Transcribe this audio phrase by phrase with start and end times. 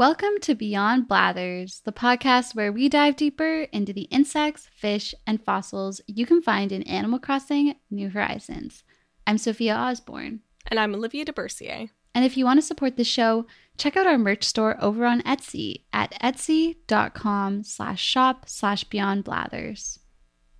[0.00, 5.44] Welcome to Beyond Blathers, the podcast where we dive deeper into the insects, fish, and
[5.44, 8.82] fossils you can find in Animal Crossing New Horizons.
[9.26, 10.40] I'm Sophia Osborne.
[10.68, 11.90] And I'm Olivia DeBercier.
[12.14, 13.44] And if you want to support the show,
[13.76, 19.98] check out our merch store over on Etsy at etsy.com slash shop slash beyond blathers.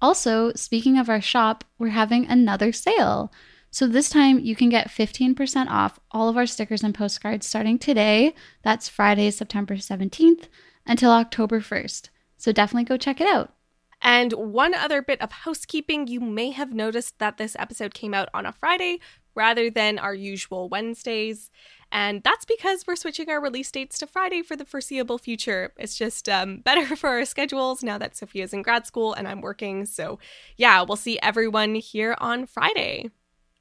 [0.02, 3.32] Also, speaking of our shop, we're having another sale.
[3.70, 7.78] So this time you can get 15% off all of our stickers and postcards starting
[7.78, 8.34] today.
[8.62, 10.48] That's Friday, September 17th
[10.86, 12.08] until October 1st.
[12.36, 13.54] So definitely go check it out.
[14.02, 18.30] And one other bit of housekeeping you may have noticed that this episode came out
[18.32, 18.98] on a Friday
[19.34, 21.50] rather than our usual Wednesdays.
[21.92, 25.72] And that's because we're switching our release dates to Friday for the foreseeable future.
[25.76, 29.42] It's just um, better for our schedules now that Sophia's in grad school and I'm
[29.42, 29.84] working.
[29.84, 30.18] So,
[30.56, 33.10] yeah, we'll see everyone here on Friday.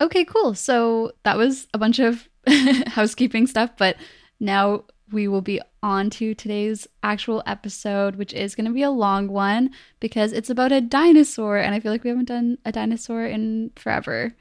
[0.01, 0.53] Okay, cool.
[0.53, 2.27] So that was a bunch of
[2.87, 3.97] housekeeping stuff, but
[4.39, 8.91] now we will be on to today's actual episode, which is going to be a
[8.91, 12.71] long one because it's about a dinosaur, and I feel like we haven't done a
[12.71, 14.35] dinosaur in forever.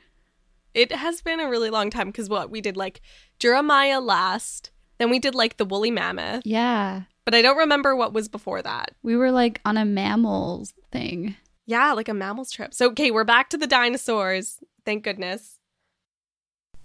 [0.74, 3.00] It has been a really long time because what we did like
[3.38, 6.42] Jeremiah last, then we did like the woolly mammoth.
[6.44, 7.02] Yeah.
[7.24, 8.92] But I don't remember what was before that.
[9.02, 11.36] We were like on a mammals thing.
[11.66, 12.72] Yeah, like a mammals trip.
[12.72, 14.58] So, okay, we're back to the dinosaurs.
[14.88, 15.58] Thank goodness.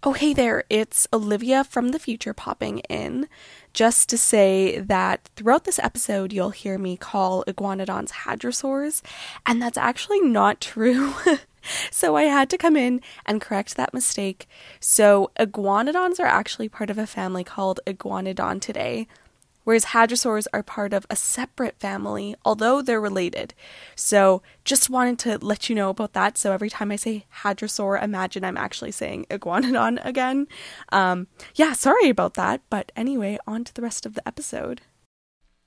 [0.03, 3.29] Oh, hey there, it's Olivia from the future popping in
[3.71, 9.01] just to say that throughout this episode, you'll hear me call iguanodons hadrosaurs,
[9.45, 11.13] and that's actually not true.
[11.91, 14.49] so I had to come in and correct that mistake.
[14.81, 19.07] So, iguanodons are actually part of a family called Iguanodontidae,
[19.63, 23.53] whereas hadrosaurs are part of a separate family, although they're related.
[23.95, 26.37] So, just wanted to let you know about that.
[26.37, 30.47] So, every time I say hadrosaur, imagine I'm actually saying iguanodon again.
[30.89, 32.61] Um, yeah, sorry about that.
[32.69, 34.81] But anyway, on to the rest of the episode.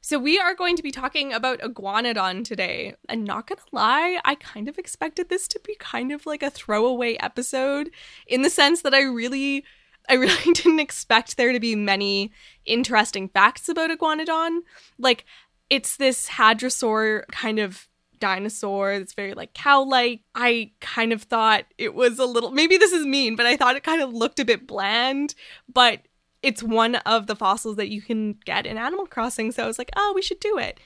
[0.01, 2.95] So, we are going to be talking about iguanodon today.
[3.09, 6.51] And not gonna lie, I kind of expected this to be kind of like a
[6.51, 7.91] throwaway episode
[8.27, 9.65] in the sense that I really
[10.09, 12.33] I really didn't expect there to be many
[12.65, 14.61] interesting facts about Iguanodon.
[14.99, 15.25] Like,
[15.71, 20.22] it's this hadrosaur kind of dinosaur that's very like cow like.
[20.34, 23.77] I kind of thought it was a little, maybe this is mean, but I thought
[23.77, 25.34] it kind of looked a bit bland,
[25.72, 26.00] but
[26.43, 29.53] it's one of the fossils that you can get in Animal Crossing.
[29.53, 30.78] So I was like, oh, we should do it.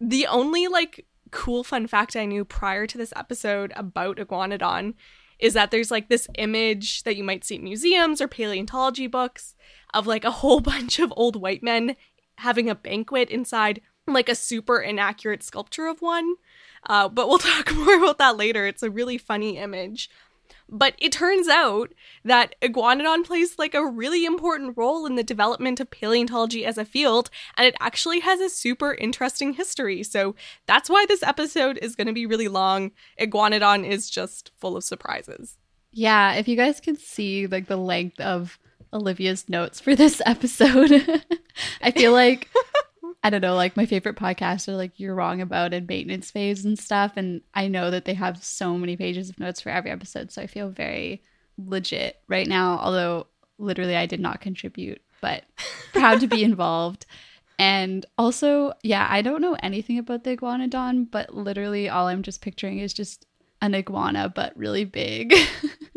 [0.00, 4.94] The only like cool fun fact I knew prior to this episode about Iguanodon
[5.40, 9.54] is that there's like this image that you might see in museums or paleontology books
[9.94, 11.96] of like a whole bunch of old white men
[12.38, 16.34] having a banquet inside like a super inaccurate sculpture of one.
[16.86, 18.66] Uh, but we'll talk more about that later.
[18.66, 20.10] It's a really funny image.
[20.70, 21.92] But it turns out
[22.24, 26.84] that Iguanodon plays like a really important role in the development of paleontology as a
[26.84, 30.02] field, and it actually has a super interesting history.
[30.04, 30.36] So
[30.66, 32.92] that's why this episode is going to be really long.
[33.20, 35.56] Iguanodon is just full of surprises.
[35.92, 38.58] Yeah, if you guys can see like the length of
[38.92, 41.24] Olivia's notes for this episode,
[41.82, 42.48] I feel like
[43.22, 46.64] I don't know, like my favorite podcasts are like You're Wrong About and Maintenance Phase
[46.64, 47.12] and stuff.
[47.16, 50.32] And I know that they have so many pages of notes for every episode.
[50.32, 51.22] So I feel very
[51.58, 53.26] legit right now, although
[53.58, 55.44] literally I did not contribute, but
[55.92, 57.04] proud to be involved.
[57.58, 62.40] And also, yeah, I don't know anything about the iguanodon, but literally all I'm just
[62.40, 63.26] picturing is just
[63.60, 65.34] an iguana, but really big.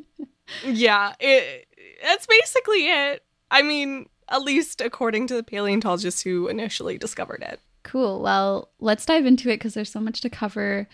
[0.66, 1.68] yeah, it,
[2.04, 3.24] that's basically it.
[3.50, 7.60] I mean, at least according to the paleontologists who initially discovered it.
[7.84, 8.22] Cool.
[8.22, 10.88] Well, let's dive into it because there's so much to cover.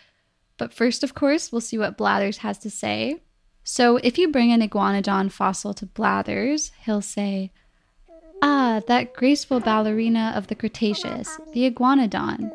[0.58, 3.22] But first, of course, we'll see what Blathers has to say.
[3.64, 7.52] So, if you bring an iguanodon fossil to Blathers, he'll say,
[8.42, 12.52] Ah, that graceful ballerina of the Cretaceous, the iguanodon.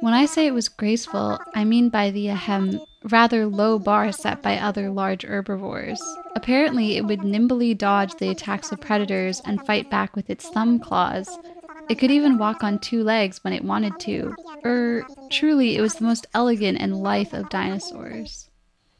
[0.00, 4.42] When I say it was graceful, I mean by the ahem, rather low bar set
[4.42, 6.02] by other large herbivores.
[6.34, 10.78] Apparently, it would nimbly dodge the attacks of predators and fight back with its thumb
[10.78, 11.38] claws.
[11.88, 14.34] It could even walk on two legs when it wanted to.
[14.64, 18.48] Er, truly, it was the most elegant and lithe of dinosaurs.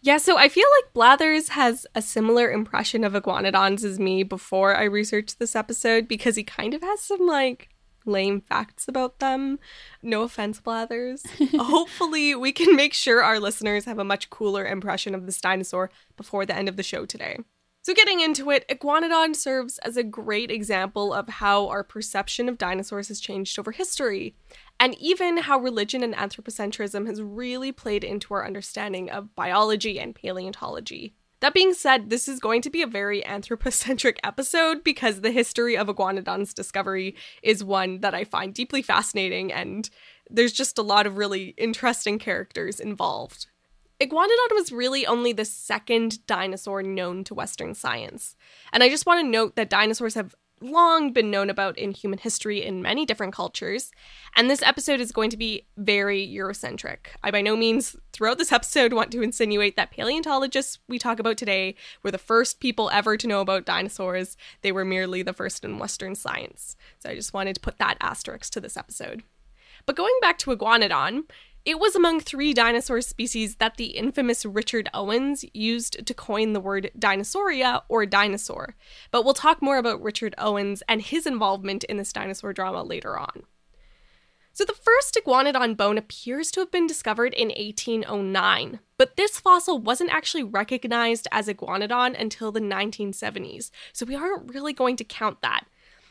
[0.03, 4.77] Yeah, so I feel like Blathers has a similar impression of iguanodons as me before
[4.77, 7.71] I researched this episode because he kind of has some like
[8.05, 9.59] lame facts about them.
[10.03, 11.25] No offense, Blathers.
[11.57, 15.91] Hopefully, we can make sure our listeners have a much cooler impression of this dinosaur
[16.17, 17.39] before the end of the show today.
[17.83, 22.57] So, getting into it, Iguanodon serves as a great example of how our perception of
[22.57, 24.35] dinosaurs has changed over history,
[24.81, 30.15] and even how religion and anthropocentrism has really played into our understanding of biology and
[30.15, 31.15] paleontology.
[31.45, 35.77] That being said, this is going to be a very anthropocentric episode because the history
[35.77, 39.91] of Iguanodon's discovery is one that I find deeply fascinating, and
[40.31, 43.47] there's just a lot of really interesting characters involved.
[44.01, 48.37] Iguanodon was really only the second dinosaur known to Western science.
[48.73, 52.19] And I just want to note that dinosaurs have long been known about in human
[52.19, 53.93] history in many different cultures,
[54.35, 57.09] and this episode is going to be very Eurocentric.
[57.23, 61.37] I by no means, throughout this episode, want to insinuate that paleontologists we talk about
[61.37, 64.37] today were the first people ever to know about dinosaurs.
[64.63, 66.77] They were merely the first in Western science.
[66.99, 69.23] So I just wanted to put that asterisk to this episode.
[69.87, 71.25] But going back to Iguanodon,
[71.65, 76.61] it was among three dinosaur species that the infamous Richard Owens used to coin the
[76.61, 78.77] word dinosauria or dinosaur.
[79.11, 83.19] But we'll talk more about Richard Owens and his involvement in this dinosaur drama later
[83.19, 83.45] on.
[84.53, 89.81] So, the first iguanodon bone appears to have been discovered in 1809, but this fossil
[89.81, 95.43] wasn't actually recognized as iguanodon until the 1970s, so we aren't really going to count
[95.43, 95.65] that.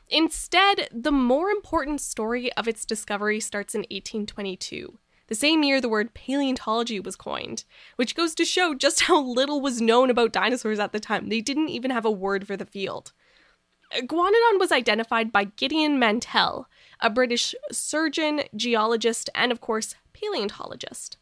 [0.09, 5.89] Instead, the more important story of its discovery starts in 1822 the same year the
[5.89, 7.63] word paleontology was coined,
[7.95, 11.29] which goes to show just how little was known about dinosaurs at the time.
[11.29, 13.13] They didn't even have a word for the field.
[13.95, 16.67] Iguanodon was identified by Gideon Mantell,
[16.99, 21.17] a British surgeon, geologist, and of course, paleontologist.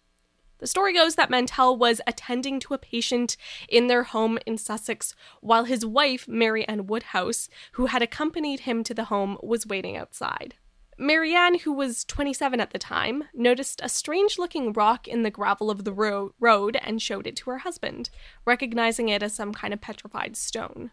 [0.60, 3.36] The story goes that Mantell was attending to a patient
[3.68, 8.84] in their home in Sussex while his wife, Mary Ann Woodhouse, who had accompanied him
[8.84, 10.56] to the home, was waiting outside.
[11.02, 15.72] Marianne, who was 27 at the time, noticed a strange looking rock in the gravel
[15.72, 18.12] of the ro- road and showed it to her husband,
[18.46, 20.92] recognizing it as some kind of petrified stone.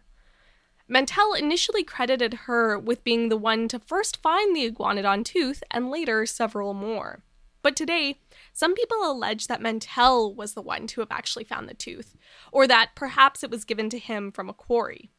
[0.87, 5.91] Mantell initially credited her with being the one to first find the iguanodon tooth and
[5.91, 7.21] later several more.
[7.61, 8.19] But today,
[8.51, 12.15] some people allege that Mantell was the one to have actually found the tooth,
[12.51, 15.11] or that perhaps it was given to him from a quarry.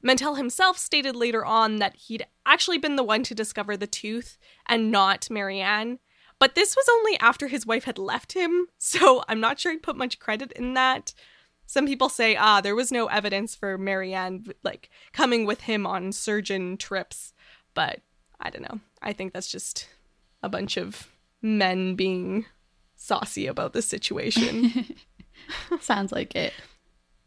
[0.00, 4.38] Mantell himself stated later on that he'd actually been the one to discover the tooth
[4.66, 5.98] and not Marianne.
[6.38, 9.82] But this was only after his wife had left him, so I'm not sure he'd
[9.82, 11.14] put much credit in that.
[11.66, 16.12] Some people say, ah, there was no evidence for Marianne like coming with him on
[16.12, 17.34] surgeon trips,
[17.74, 18.00] but
[18.40, 18.80] I don't know.
[19.02, 19.86] I think that's just
[20.42, 21.08] a bunch of
[21.42, 22.46] men being
[22.96, 24.96] saucy about the situation.
[25.80, 26.54] Sounds like it.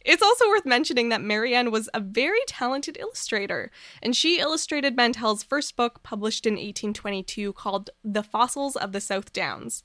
[0.03, 3.69] It's also worth mentioning that Marianne was a very talented illustrator,
[4.01, 9.31] and she illustrated Mantell's first book published in 1822 called The Fossils of the South
[9.31, 9.83] Downs.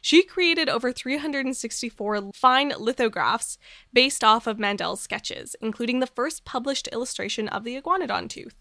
[0.00, 3.58] She created over 364 fine lithographs
[3.92, 8.54] based off of Mantell's sketches, including the first published illustration of the iguanodon tooth.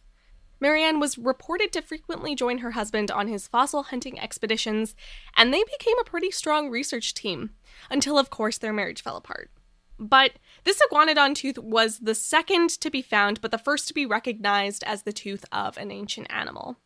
[0.60, 4.96] Marianne was reported to frequently join her husband on his fossil hunting expeditions,
[5.38, 7.52] and they became a pretty strong research team,
[7.90, 9.52] until, of course, their marriage fell apart.
[10.00, 10.34] But
[10.64, 14.84] this iguanodon tooth was the second to be found, but the first to be recognized
[14.84, 16.78] as the tooth of an ancient animal.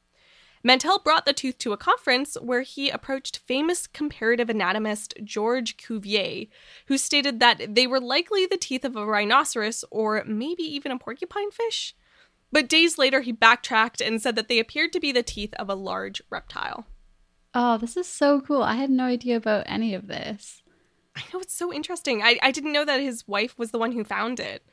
[0.63, 6.48] Mantell brought the tooth to a conference where he approached famous comparative anatomist George Cuvier,
[6.86, 11.00] who stated that they were likely the teeth of a rhinoceros or maybe even a
[11.00, 11.96] porcupine fish.
[12.51, 15.70] But days later, he backtracked and said that they appeared to be the teeth of
[15.70, 16.86] a large reptile.
[17.53, 18.62] Oh, this is so cool.
[18.62, 20.61] I had no idea about any of this.
[21.15, 22.22] I know it's so interesting.
[22.22, 24.65] I, I didn't know that his wife was the one who found it.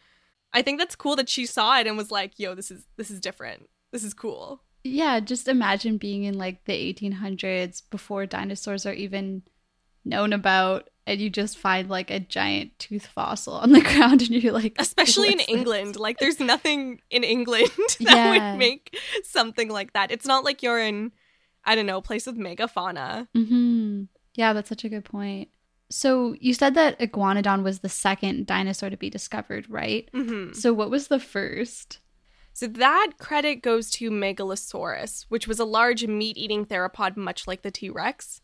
[0.52, 3.10] I think that's cool that she saw it and was like, "Yo, this is this
[3.10, 3.68] is different.
[3.92, 9.42] This is cool." Yeah, just imagine being in like the 1800s before dinosaurs are even
[10.04, 14.30] known about and you just find like a giant tooth fossil on the ground and
[14.30, 17.68] you're like especially in England like there's nothing in England
[18.00, 18.30] that yeah.
[18.52, 20.10] would make something like that.
[20.10, 21.12] It's not like you're in
[21.64, 23.28] I don't know, a place with megafauna.
[23.36, 24.08] Mhm.
[24.34, 25.48] Yeah, that's such a good point.
[25.90, 30.08] So you said that iguanodon was the second dinosaur to be discovered, right?
[30.12, 30.52] Mm-hmm.
[30.52, 32.00] So what was the first?
[32.52, 37.70] So that credit goes to Megalosaurus, which was a large meat-eating theropod much like the
[37.70, 38.40] T-Rex.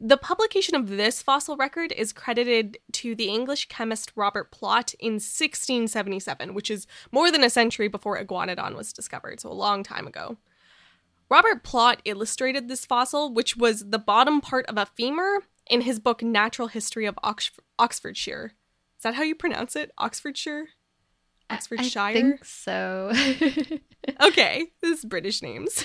[0.00, 5.14] The publication of this fossil record is credited to the English chemist Robert Plot in
[5.14, 10.06] 1677, which is more than a century before iguanodon was discovered, so a long time
[10.06, 10.36] ago.
[11.28, 15.98] Robert Plot illustrated this fossil, which was the bottom part of a femur in his
[15.98, 18.52] book Natural History of Ox- Oxfordshire.
[18.96, 19.92] Is that how you pronounce it?
[19.98, 20.68] Oxfordshire?
[21.50, 22.02] Oxfordshire?
[22.02, 23.12] I think so.
[24.20, 25.84] okay, this is British names.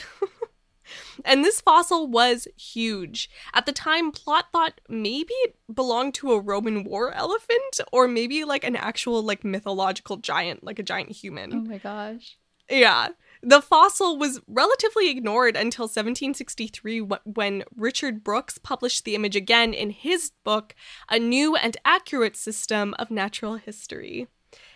[1.25, 3.29] and this fossil was huge.
[3.53, 8.43] At the time, Plot thought maybe it belonged to a Roman war elephant or maybe
[8.43, 11.53] like an actual like mythological giant, like a giant human.
[11.53, 12.37] Oh my gosh.
[12.69, 13.09] Yeah.
[13.45, 19.89] The fossil was relatively ignored until 1763 when Richard Brookes published the image again in
[19.89, 20.73] his book,
[21.09, 24.27] A New and Accurate System of Natural History.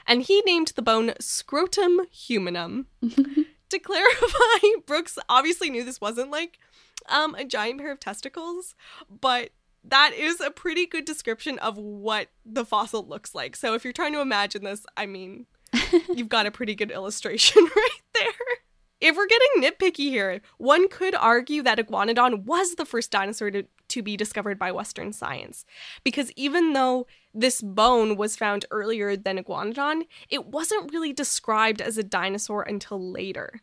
[0.06, 2.88] and he named the bone scrotum humanum.
[3.70, 6.60] to clarify, Brooks obviously knew this wasn't like
[7.08, 8.76] um, a giant pair of testicles,
[9.10, 9.52] but
[9.84, 13.56] that is a pretty good description of what the fossil looks like.
[13.56, 15.46] So if you're trying to imagine this, I mean,
[16.14, 18.58] you've got a pretty good illustration right there.
[19.00, 23.64] If we're getting nitpicky here, one could argue that Iguanodon was the first dinosaur to,
[23.90, 25.66] to be discovered by Western science.
[26.04, 32.00] Because even though this bone was found earlier than Iguanodon, it wasn't really described as
[32.00, 33.62] a dinosaur until later.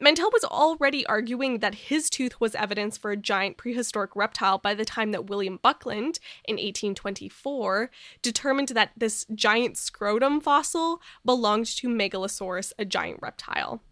[0.00, 4.72] Mantell was already arguing that his tooth was evidence for a giant prehistoric reptile by
[4.72, 7.90] the time that William Buckland, in 1824,
[8.22, 13.82] determined that this giant scrotum fossil belonged to Megalosaurus, a giant reptile.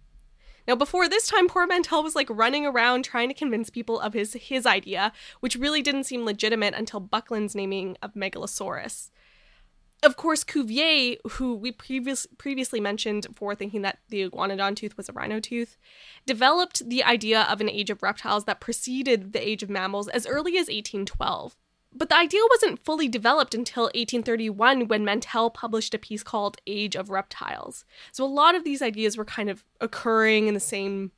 [0.68, 4.14] Now, before this time, poor Mantell was like running around trying to convince people of
[4.14, 9.10] his his idea, which really didn't seem legitimate until Buckland's naming of Megalosaurus
[10.02, 15.08] of course, Cuvier, who we previous, previously mentioned for thinking that the iguanodon tooth was
[15.08, 15.76] a rhino tooth,
[16.26, 20.26] developed the idea of an age of reptiles that preceded the age of mammals as
[20.26, 21.56] early as 1812.
[21.94, 26.94] But the idea wasn't fully developed until 1831 when Mantell published a piece called Age
[26.94, 27.86] of Reptiles.
[28.12, 31.12] So a lot of these ideas were kind of occurring in the same,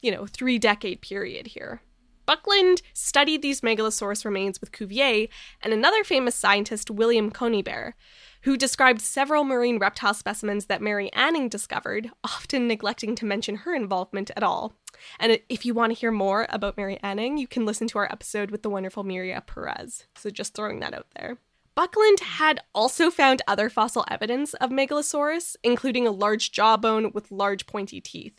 [0.00, 1.82] you know, three decade period here.
[2.28, 5.30] Buckland studied these megalosaurus remains with Cuvier
[5.62, 7.94] and another famous scientist, William Conybeare,
[8.42, 13.74] who described several marine reptile specimens that Mary Anning discovered, often neglecting to mention her
[13.74, 14.74] involvement at all.
[15.18, 18.12] And if you want to hear more about Mary Anning, you can listen to our
[18.12, 20.06] episode with the wonderful Miria Perez.
[20.14, 21.38] So just throwing that out there.
[21.74, 27.66] Buckland had also found other fossil evidence of Megalosaurus, including a large jawbone with large
[27.66, 28.38] pointy teeth.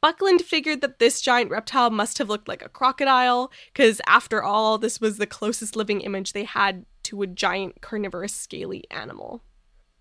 [0.00, 4.78] Buckland figured that this giant reptile must have looked like a crocodile, because after all,
[4.78, 9.42] this was the closest living image they had to a giant carnivorous scaly animal.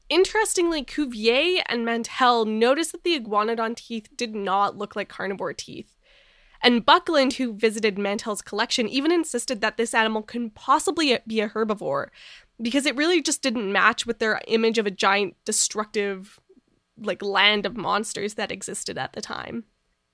[0.09, 5.97] Interestingly, Cuvier and Mantell noticed that the iguanodon teeth did not look like carnivore teeth.
[6.63, 11.49] And Buckland, who visited Mantell's collection, even insisted that this animal couldn't possibly be a
[11.49, 12.07] herbivore
[12.59, 16.39] because it really just didn't match with their image of a giant, destructive
[16.97, 19.65] like land of monsters that existed at the time.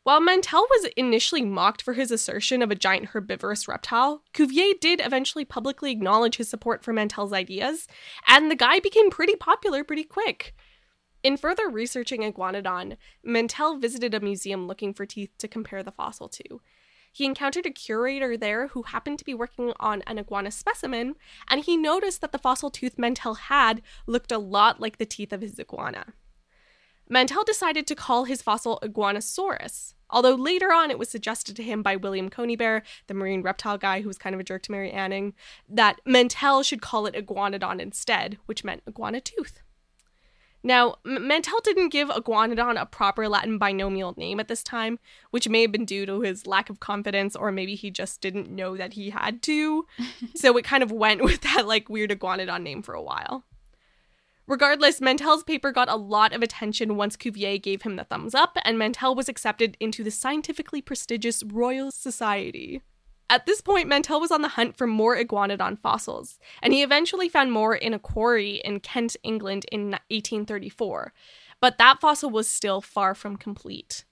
[0.03, 4.99] While Mantell was initially mocked for his assertion of a giant herbivorous reptile, Cuvier did
[4.99, 7.87] eventually publicly acknowledge his support for Mantell's ideas,
[8.27, 10.53] and the guy became pretty popular pretty quick.
[11.23, 16.27] In further researching Iguanodon, Mantell visited a museum looking for teeth to compare the fossil
[16.27, 16.59] to.
[17.13, 21.15] He encountered a curator there who happened to be working on an iguana specimen,
[21.47, 25.31] and he noticed that the fossil tooth Mantell had looked a lot like the teeth
[25.31, 26.13] of his iguana.
[27.09, 31.83] Mantell decided to call his fossil Iguanosaurus, although later on it was suggested to him
[31.83, 34.91] by William Conybeare, the marine reptile guy who was kind of a jerk to Mary
[34.91, 35.33] Anning,
[35.67, 39.61] that Mantell should call it Iguanodon instead, which meant iguana tooth.
[40.63, 44.97] Now, M- Mantell didn't give Iguanodon a proper Latin binomial name at this time,
[45.31, 48.49] which may have been due to his lack of confidence, or maybe he just didn't
[48.49, 49.85] know that he had to.
[50.35, 53.43] so it kind of went with that like weird Iguanodon name for a while.
[54.45, 58.57] Regardless, Mantell's paper got a lot of attention once Cuvier gave him the thumbs up,
[58.63, 62.81] and Mantell was accepted into the scientifically prestigious Royal Society.
[63.29, 67.29] At this point, Mantell was on the hunt for more iguanodon fossils, and he eventually
[67.29, 71.13] found more in a quarry in Kent, England in 1834.
[71.61, 74.03] But that fossil was still far from complete.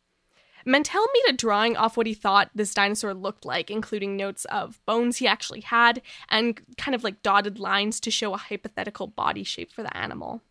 [0.65, 4.79] Mantell made a drawing off what he thought this dinosaur looked like, including notes of
[4.85, 9.43] bones he actually had and kind of like dotted lines to show a hypothetical body
[9.43, 10.41] shape for the animal.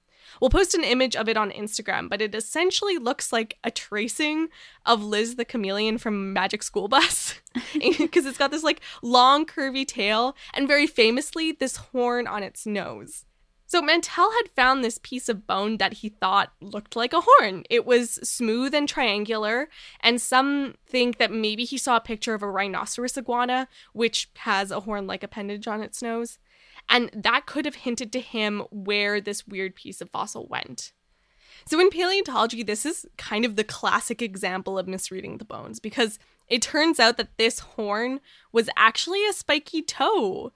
[0.40, 4.49] We'll post an image of it on Instagram, but it essentially looks like a tracing
[4.87, 7.40] of Liz the chameleon from Magic School Bus
[7.75, 12.67] because it's got this like long curvy tail and very famously this horn on its
[12.67, 13.25] nose.
[13.71, 17.62] So Mantell had found this piece of bone that he thought looked like a horn.
[17.71, 19.69] It was smooth and triangular,
[20.00, 24.73] and some think that maybe he saw a picture of a rhinoceros iguana, which has
[24.73, 26.41] a horn like appendage on its nose.
[26.89, 30.91] And that could have hinted to him where this weird piece of fossil went.
[31.65, 36.19] So, in paleontology, this is kind of the classic example of misreading the bones because
[36.49, 38.19] it turns out that this horn
[38.50, 40.50] was actually a spiky toe.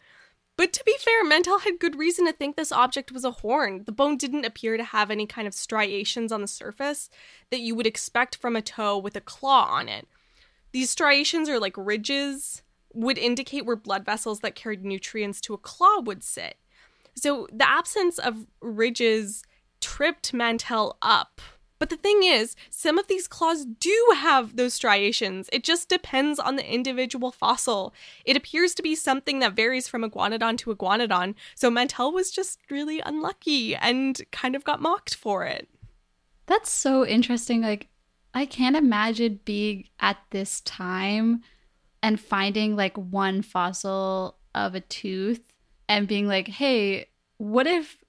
[0.57, 3.83] But to be fair, Mantell had good reason to think this object was a horn.
[3.87, 7.11] The bone didn't appear to have any kind of striations on the surface
[7.51, 10.07] that you would expect from a toe with a claw on it.
[10.73, 15.59] These striations are like ridges, would indicate where blood vessels that carried nutrients to a
[15.59, 16.57] claw would sit.
[17.17, 19.43] So the absence of ridges
[19.81, 21.41] tripped Mantell up
[21.85, 25.51] But the thing is, some of these claws do have those striations.
[25.53, 27.93] It just depends on the individual fossil.
[28.25, 32.59] It appears to be something that varies from iguanodon to iguanodon, so Mantell was just
[32.71, 35.69] really unlucky and kind of got mocked for it.
[36.47, 37.61] That's so interesting.
[37.61, 37.89] Like,
[38.33, 41.43] I can't imagine being at this time
[42.03, 45.53] and finding like one fossil of a tooth
[45.87, 48.03] and being like, hey, what if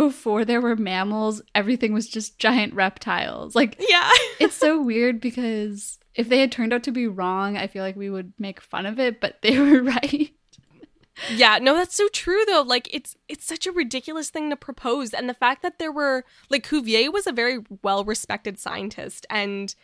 [0.00, 3.54] before there were mammals, everything was just giant reptiles?
[3.54, 4.10] Like, yeah.
[4.40, 7.96] it's so weird because if they had turned out to be wrong, I feel like
[7.96, 10.30] we would make fun of it, but they were right.
[11.34, 12.62] Yeah, no, that's so true though.
[12.62, 15.12] Like it's it's such a ridiculous thing to propose.
[15.12, 19.74] And the fact that there were like Cuvier was a very well respected scientist and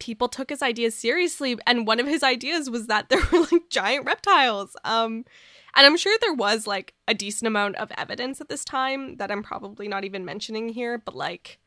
[0.00, 1.56] people took his ideas seriously.
[1.66, 4.76] And one of his ideas was that there were like giant reptiles.
[4.84, 5.24] Um
[5.74, 9.30] and I'm sure there was like a decent amount of evidence at this time that
[9.30, 11.60] I'm probably not even mentioning here, but like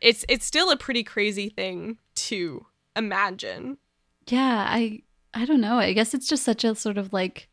[0.00, 3.78] it's it's still a pretty crazy thing to imagine.
[4.26, 5.02] Yeah, I
[5.32, 5.78] I don't know.
[5.78, 7.48] I guess it's just such a sort of like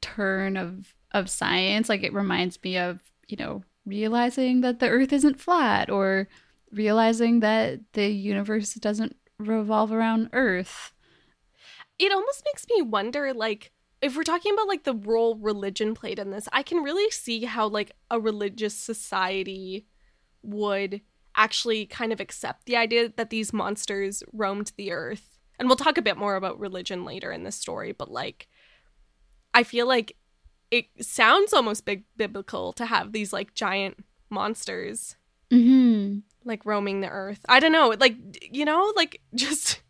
[0.00, 1.88] turn of of science.
[1.88, 6.28] Like it reminds me of, you know, realizing that the earth isn't flat or
[6.70, 10.92] realizing that the universe doesn't revolve around earth.
[11.98, 16.18] It almost makes me wonder like if we're talking about like the role religion played
[16.18, 19.86] in this, I can really see how like a religious society
[20.42, 21.00] would
[21.34, 25.38] actually kind of accept the idea that these monsters roamed the earth.
[25.58, 28.48] And we'll talk a bit more about religion later in this story, but like
[29.54, 30.16] I feel like
[30.70, 35.16] it sounds almost big biblical to have these like giant monsters
[35.52, 36.18] Mm-hmm.
[36.46, 37.40] Like roaming the earth.
[37.48, 38.16] I don't know, like
[38.52, 39.80] you know, like just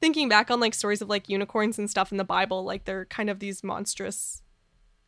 [0.00, 3.04] thinking back on like stories of like unicorns and stuff in the Bible, like they're
[3.06, 4.42] kind of these monstrous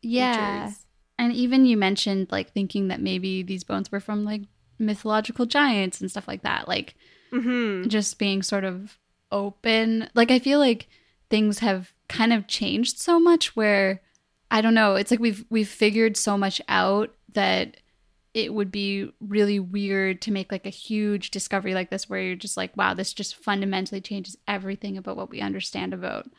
[0.01, 0.35] Yeah.
[0.61, 0.85] creatures.
[1.17, 4.41] And even you mentioned like thinking that maybe these bones were from like
[4.79, 6.67] mythological giants and stuff like that.
[6.67, 6.95] Like
[7.31, 7.89] Mm-hmm.
[7.89, 8.99] just being sort of
[9.31, 10.09] open.
[10.13, 10.87] Like I feel like
[11.31, 14.01] things have kind of changed so much where
[14.51, 17.77] I don't know, it's like we've we've figured so much out that
[18.33, 22.35] it would be really weird to make like a huge discovery like this where you're
[22.35, 26.29] just like, wow, this just fundamentally changes everything about what we understand about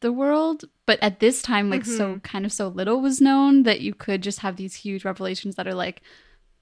[0.00, 0.64] the world.
[0.84, 2.18] But at this time, like so mm-hmm.
[2.18, 5.66] kind of so little was known that you could just have these huge revelations that
[5.66, 6.02] are like,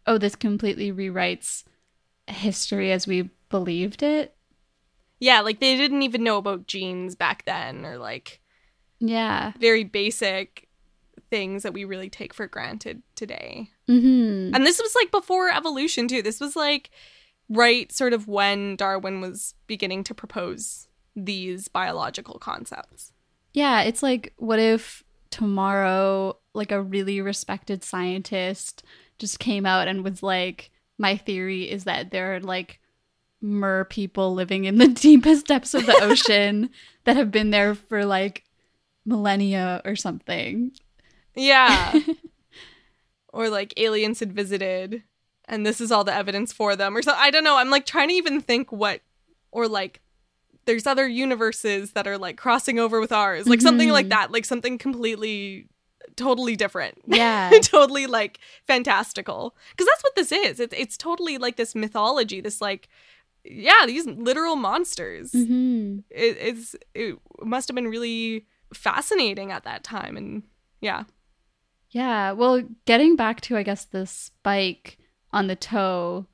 [0.06, 1.64] oh, this completely rewrites
[2.28, 4.36] history as we believed it.
[5.18, 8.40] Yeah, like they didn't even know about genes back then or like
[9.00, 9.52] Yeah.
[9.58, 10.68] very basic
[11.30, 13.70] things that we really take for granted today.
[13.88, 14.54] Mm-hmm.
[14.54, 16.22] And this was like before evolution too.
[16.22, 16.90] This was like
[17.48, 23.12] right sort of when Darwin was beginning to propose these biological concepts.
[23.52, 28.82] Yeah, it's like what if tomorrow like a really respected scientist
[29.18, 32.80] just came out and was like my theory is that there are like
[33.40, 36.70] mer people living in the deepest depths of the ocean
[37.04, 38.44] that have been there for like
[39.04, 40.72] millennia or something.
[41.34, 41.98] Yeah.
[43.32, 45.02] or like aliens had visited
[45.46, 47.56] and this is all the evidence for them or so I don't know.
[47.56, 49.00] I'm like trying to even think what
[49.52, 50.00] or like
[50.66, 53.46] there's other universes that are like crossing over with ours.
[53.46, 54.10] Like something like Mhm.
[54.10, 55.68] that, like something completely
[56.16, 56.98] totally different.
[57.06, 57.50] Yeah.
[57.62, 59.56] totally like fantastical.
[59.76, 60.60] Cuz that's what this is.
[60.60, 62.88] It's it's totally like this mythology, this like
[63.44, 65.32] yeah, these literal monsters.
[65.32, 70.42] hmm It, it's it must have been really fascinating at that time and
[70.80, 71.04] yeah.
[71.90, 72.32] Yeah.
[72.32, 74.98] Well, getting back to I guess the spike
[75.32, 76.26] on the toe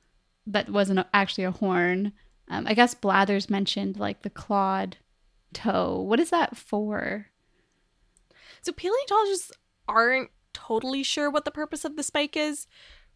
[0.45, 2.13] that wasn't actually a horn.
[2.47, 4.97] Um, I guess Blathers mentioned like the clawed
[5.53, 5.99] toe.
[5.99, 7.27] What is that for?
[8.61, 9.51] So paleontologists
[9.87, 12.67] aren't totally sure what the purpose of the spike is.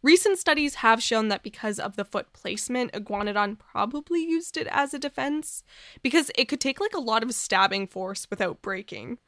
[0.02, 4.92] Recent studies have shown that because of the foot placement, Iguanodon probably used it as
[4.92, 5.62] a defense
[6.02, 9.18] because it could take like a lot of stabbing force without breaking.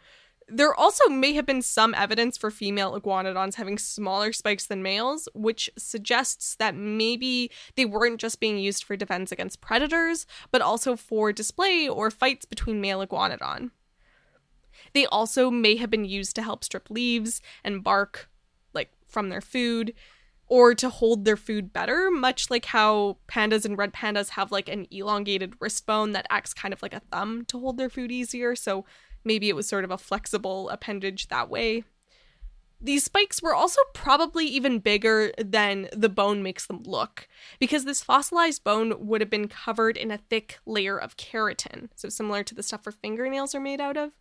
[0.48, 5.28] There also may have been some evidence for female iguanodons having smaller spikes than males,
[5.34, 10.96] which suggests that maybe they weren't just being used for defense against predators, but also
[10.96, 13.70] for display or fights between male iguanodon.
[14.92, 18.28] They also may have been used to help strip leaves and bark,
[18.74, 19.94] like from their food,
[20.46, 24.68] or to hold their food better, much like how pandas and red pandas have like
[24.68, 28.12] an elongated wrist bone that acts kind of like a thumb to hold their food
[28.12, 28.54] easier.
[28.54, 28.84] So
[29.24, 31.84] maybe it was sort of a flexible appendage that way.
[32.80, 38.02] These spikes were also probably even bigger than the bone makes them look, because this
[38.02, 42.54] fossilized bone would have been covered in a thick layer of keratin, so similar to
[42.54, 44.12] the stuff our fingernails are made out of.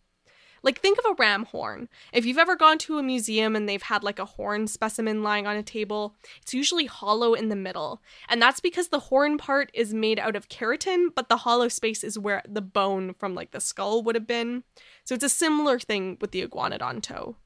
[0.64, 1.88] Like, think of a ram horn.
[2.12, 5.46] If you've ever gone to a museum and they've had like a horn specimen lying
[5.46, 8.02] on a table, it's usually hollow in the middle.
[8.28, 12.02] And that's because the horn part is made out of keratin, but the hollow space
[12.02, 14.64] is where the bone from like the skull would have been.
[15.04, 17.36] So it's a similar thing with the iguanodon toe.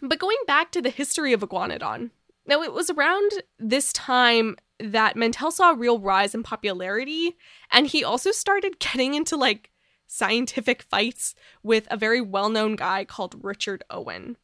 [0.00, 2.10] But going back to the history of iguanodon,
[2.46, 7.36] now it was around this time that Mantell saw a real rise in popularity,
[7.70, 9.70] and he also started getting into like
[10.08, 14.36] scientific fights with a very well known guy called Richard Owen.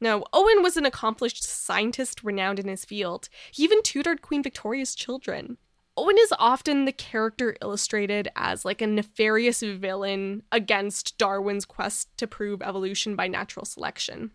[0.00, 3.28] Now, Owen was an accomplished scientist renowned in his field.
[3.52, 5.58] He even tutored Queen Victoria's children.
[5.96, 12.26] Owen is often the character illustrated as like a nefarious villain against Darwin's quest to
[12.26, 14.30] prove evolution by natural selection.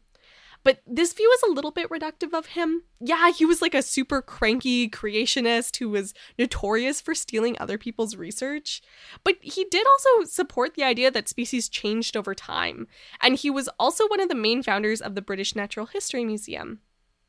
[0.65, 2.81] But this view is a little bit reductive of him.
[2.99, 8.15] Yeah, he was like a super cranky creationist who was notorious for stealing other people's
[8.15, 8.81] research.
[9.23, 12.87] But he did also support the idea that species changed over time.
[13.21, 16.79] And he was also one of the main founders of the British Natural History Museum.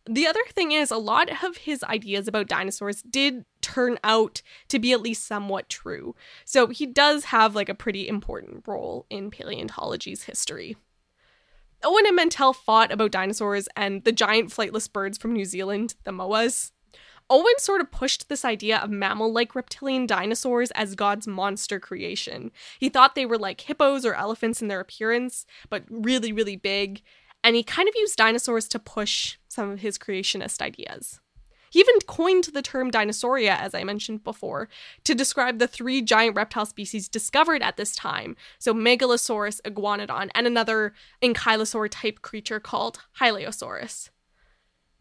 [0.09, 4.79] The other thing is, a lot of his ideas about dinosaurs did turn out to
[4.79, 6.15] be at least somewhat true.
[6.47, 10.77] So he does have like a pretty important role in paleontology's history.
[11.83, 16.11] Owen and Mantell fought about dinosaurs and the giant flightless birds from New Zealand, the
[16.11, 16.73] moas.
[17.29, 22.53] Owen sort of pushed this idea of mammal like reptilian dinosaurs as God's monster creation.
[22.79, 27.03] He thought they were like hippos or elephants in their appearance, but really, really big.
[27.43, 31.21] And he kind of used dinosaurs to push some of his creationist ideas.
[31.77, 34.71] He even coined the term Dinosauria, as I mentioned before,
[35.05, 38.35] to describe the three giant reptile species discovered at this time.
[38.59, 44.09] So, Megalosaurus, Iguanodon, and another ankylosaur type creature called Hylaeosaurus.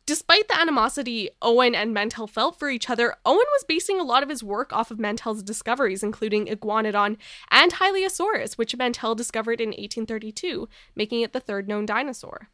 [0.06, 4.22] Despite the animosity Owen and Mantell felt for each other, Owen was basing a lot
[4.22, 7.16] of his work off of Mantell's discoveries, including Iguanodon
[7.52, 12.50] and Hylaeosaurus, which Mantell discovered in 1832, making it the third known dinosaur.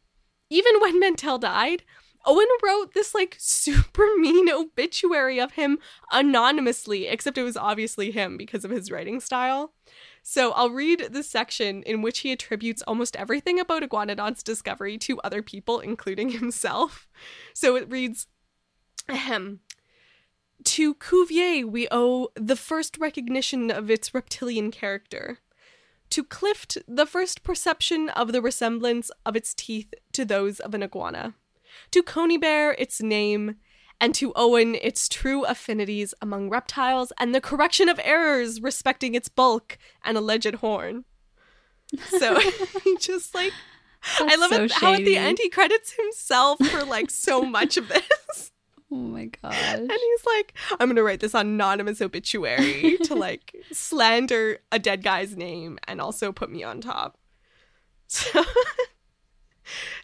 [0.48, 1.82] Even when Mantell died,
[2.24, 5.78] Owen wrote this like super mean obituary of him
[6.10, 9.72] anonymously, except it was obviously him because of his writing style.
[10.22, 15.20] So I'll read the section in which he attributes almost everything about Iguanodon's discovery to
[15.20, 17.08] other people, including himself.
[17.54, 18.26] So it reads
[19.08, 19.60] Ahem.
[20.64, 25.38] To Cuvier, we owe the first recognition of its reptilian character.
[26.10, 30.84] To Clift, the first perception of the resemblance of its teeth to those of an
[30.84, 31.34] iguana
[31.90, 33.56] to Conybeare its name,
[34.02, 39.28] and to Owen its true affinities among reptiles and the correction of errors respecting its
[39.28, 41.04] bulk and alleged horn.
[42.18, 42.38] So
[42.84, 43.52] he just like
[44.18, 47.42] That's I love so it how at the end he credits himself for like so
[47.58, 48.50] much of this.
[48.90, 49.54] Oh my god.
[49.54, 55.36] And he's like, I'm gonna write this anonymous obituary to like slander a dead guy's
[55.36, 57.18] name and also put me on top.
[58.08, 58.44] So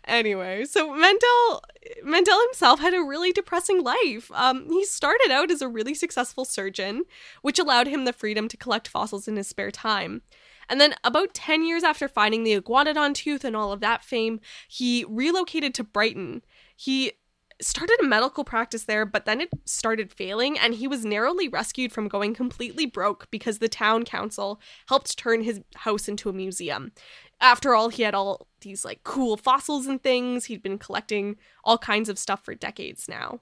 [0.08, 1.62] anyway, so Mantell
[2.02, 4.30] Mantell himself had a really depressing life.
[4.34, 7.04] Um, he started out as a really successful surgeon,
[7.42, 10.22] which allowed him the freedom to collect fossils in his spare time.
[10.68, 14.40] And then, about 10 years after finding the iguanodon tooth and all of that fame,
[14.68, 16.42] he relocated to Brighton.
[16.76, 17.12] He
[17.60, 21.92] started a medical practice there, but then it started failing, and he was narrowly rescued
[21.92, 26.92] from going completely broke because the town council helped turn his house into a museum.
[27.40, 30.46] After all, he had all these like cool fossils and things.
[30.46, 33.40] He'd been collecting all kinds of stuff for decades now.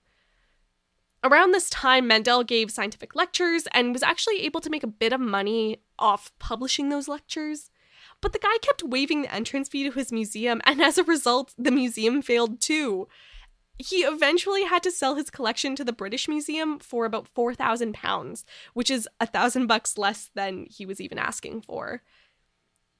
[1.24, 5.12] Around this time, Mantell gave scientific lectures and was actually able to make a bit
[5.12, 7.70] of money off publishing those lectures.
[8.20, 11.54] But the guy kept waiving the entrance fee to his museum, and as a result,
[11.58, 13.08] the museum failed too
[13.78, 17.94] he eventually had to sell his collection to the British Museum for about four thousand
[17.94, 22.02] pounds, which is a thousand bucks less than he was even asking for.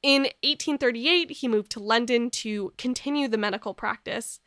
[0.07, 4.39] In 1838, he moved to London to continue the medical practice.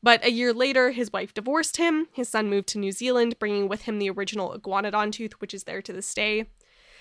[0.00, 2.06] But a year later, his wife divorced him.
[2.12, 5.64] His son moved to New Zealand, bringing with him the original iguanodon tooth, which is
[5.64, 6.50] there to this day.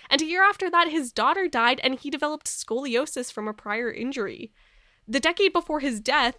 [0.09, 3.91] And a year after that, his daughter died and he developed scoliosis from a prior
[3.91, 4.51] injury.
[5.09, 6.35] The decade before his death,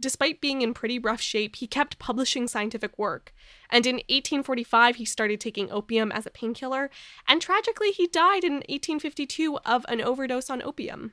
[0.00, 3.34] despite being in pretty rough shape, he kept publishing scientific work.
[3.68, 6.90] And in 1845, he started taking opium as a painkiller,
[7.28, 11.12] and tragically, he died in 1852 of an overdose on opium.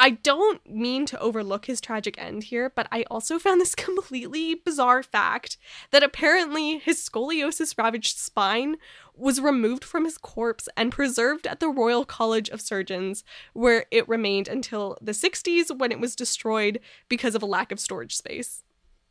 [0.00, 4.54] I don't mean to overlook his tragic end here, but I also found this completely
[4.54, 5.56] bizarre fact
[5.90, 8.76] that apparently his scoliosis ravaged spine
[9.16, 14.08] was removed from his corpse and preserved at the Royal College of Surgeons, where it
[14.08, 18.62] remained until the 60s when it was destroyed because of a lack of storage space.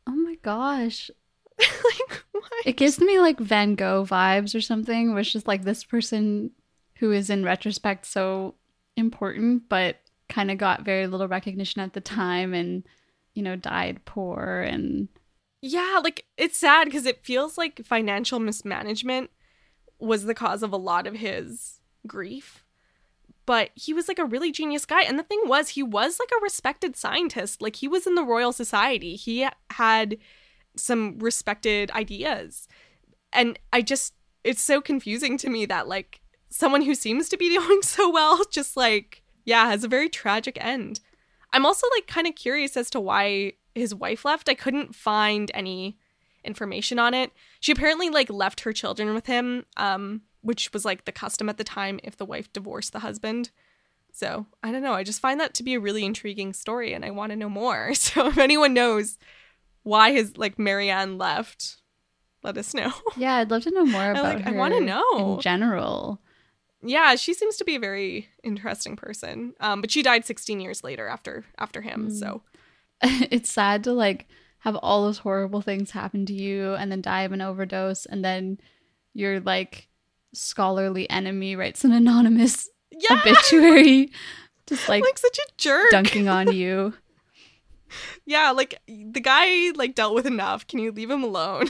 [0.06, 1.10] Oh my gosh.
[1.58, 2.52] like, what?
[2.64, 6.52] It gives me like Van Gogh vibes or something, which is like this person
[6.96, 8.54] who is in retrospect so
[8.96, 12.84] important, but kind of got very little recognition at the time and,
[13.34, 15.08] you know, died poor and.
[15.60, 19.30] Yeah, like it's sad because it feels like financial mismanagement
[19.98, 22.64] was the cause of a lot of his grief.
[23.44, 25.02] But he was like a really genius guy.
[25.02, 27.62] And the thing was, he was like a respected scientist.
[27.62, 30.18] Like he was in the Royal Society, he had
[30.76, 32.68] some respected ideas.
[33.32, 34.14] And I just,
[34.44, 38.44] it's so confusing to me that like someone who seems to be doing so well
[38.50, 41.00] just like yeah has a very tragic end.
[41.52, 44.48] I'm also like kind of curious as to why his wife left.
[44.50, 45.96] I couldn't find any
[46.44, 47.32] information on it.
[47.60, 51.56] She apparently like left her children with him um which was like the custom at
[51.58, 53.50] the time if the wife divorced the husband.
[54.12, 54.94] So i don't know.
[54.94, 57.48] I just find that to be a really intriguing story and i want to know
[57.50, 57.92] more.
[58.06, 59.18] So if anyone knows
[59.82, 61.78] why his like marianne left
[62.42, 62.92] let us know.
[63.16, 65.34] Yeah i'd love to know more about I, like, her I want to know.
[65.36, 66.20] in general
[66.82, 69.54] yeah, she seems to be a very interesting person.
[69.60, 72.08] Um, but she died 16 years later after after him.
[72.08, 72.18] Mm.
[72.18, 72.42] So
[73.02, 74.26] it's sad to like
[74.60, 78.24] have all those horrible things happen to you and then die of an overdose and
[78.24, 78.58] then
[79.14, 79.88] your like
[80.34, 83.20] scholarly enemy writes an anonymous yeah!
[83.20, 84.10] obituary
[84.66, 86.92] just like, like such a jerk dunking on you.
[88.26, 90.66] yeah, like the guy like dealt with enough.
[90.66, 91.68] Can you leave him alone?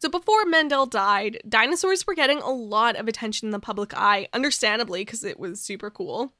[0.00, 4.28] So before Mantell died, dinosaurs were getting a lot of attention in the public eye,
[4.32, 6.32] understandably, because it was super cool.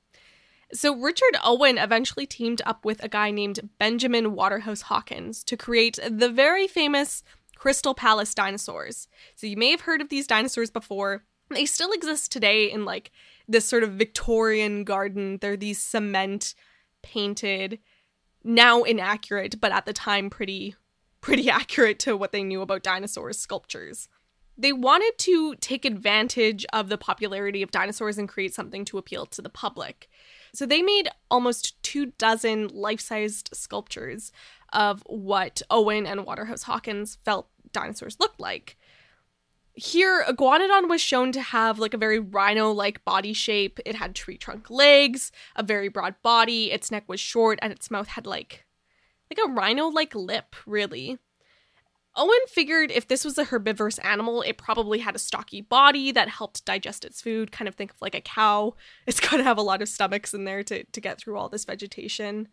[0.73, 5.99] So Richard Owen eventually teamed up with a guy named Benjamin Waterhouse Hawkins to create
[6.09, 7.23] the very famous
[7.55, 9.09] Crystal Palace dinosaurs.
[9.35, 11.25] So you may have heard of these dinosaurs before.
[11.51, 13.11] They still exist today in like
[13.47, 15.37] this sort of Victorian garden.
[15.39, 16.55] They're these cement
[17.03, 17.79] painted,
[18.43, 20.77] now inaccurate, but at the time pretty
[21.21, 24.09] pretty accurate to what they knew about dinosaurs sculptures.
[24.57, 29.25] They wanted to take advantage of the popularity of dinosaurs and create something to appeal
[29.27, 30.09] to the public.
[30.53, 34.33] So they made almost two dozen life sized sculptures
[34.73, 38.77] of what Owen and Waterhouse Hawkins felt dinosaurs looked like.
[39.73, 43.81] Here, Iguanodon was shown to have like a very rhino like body shape.
[43.87, 47.91] It had tree trunk legs, a very broad body, its neck was short, and its
[47.91, 48.67] mouth had like
[49.31, 51.19] like a rhino like lip, really.
[52.17, 56.29] Owen figured if this was a herbivorous animal, it probably had a stocky body that
[56.29, 57.53] helped digest its food.
[57.53, 58.75] Kind of think of like a cow.
[59.07, 61.49] It's got to have a lot of stomachs in there to, to get through all
[61.49, 62.49] this vegetation.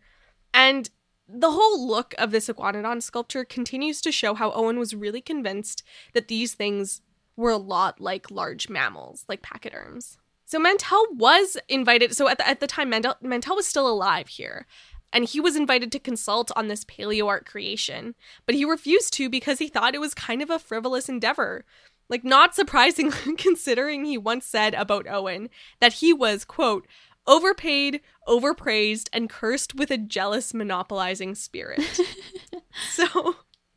[0.54, 0.88] And
[1.28, 5.82] the whole look of this iguanodon sculpture continues to show how Owen was really convinced
[6.14, 7.02] that these things
[7.36, 10.18] were a lot like large mammals, like pachyderms.
[10.46, 12.16] So Mantell was invited.
[12.16, 14.66] So at the, at the time, Mantell, Mantell was still alive here
[15.12, 18.14] and he was invited to consult on this paleo art creation,
[18.46, 21.64] but he refused to because he thought it was kind of a frivolous endeavor.
[22.08, 26.86] Like, not surprising considering he once said about Owen that he was, quote,
[27.26, 31.82] overpaid, overpraised, and cursed with a jealous, monopolizing spirit.
[32.90, 33.36] so,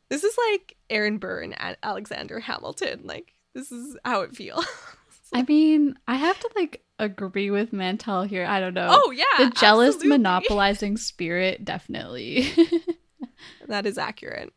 [0.09, 3.01] this is like Aaron Burr and Alexander Hamilton.
[3.03, 4.65] Like, this is how it feels.
[5.33, 8.45] I mean, I have to like agree with Mantell here.
[8.45, 8.87] I don't know.
[8.89, 10.09] Oh yeah, the jealous absolutely.
[10.09, 12.51] monopolizing spirit definitely.
[13.67, 14.53] that is accurate.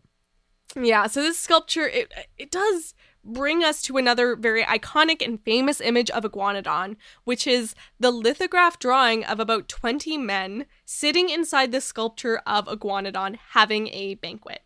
[0.77, 5.81] Yeah, so this sculpture it it does bring us to another very iconic and famous
[5.81, 11.81] image of Iguanodon, which is the lithograph drawing of about 20 men sitting inside the
[11.81, 14.63] sculpture of Iguanodon having a banquet.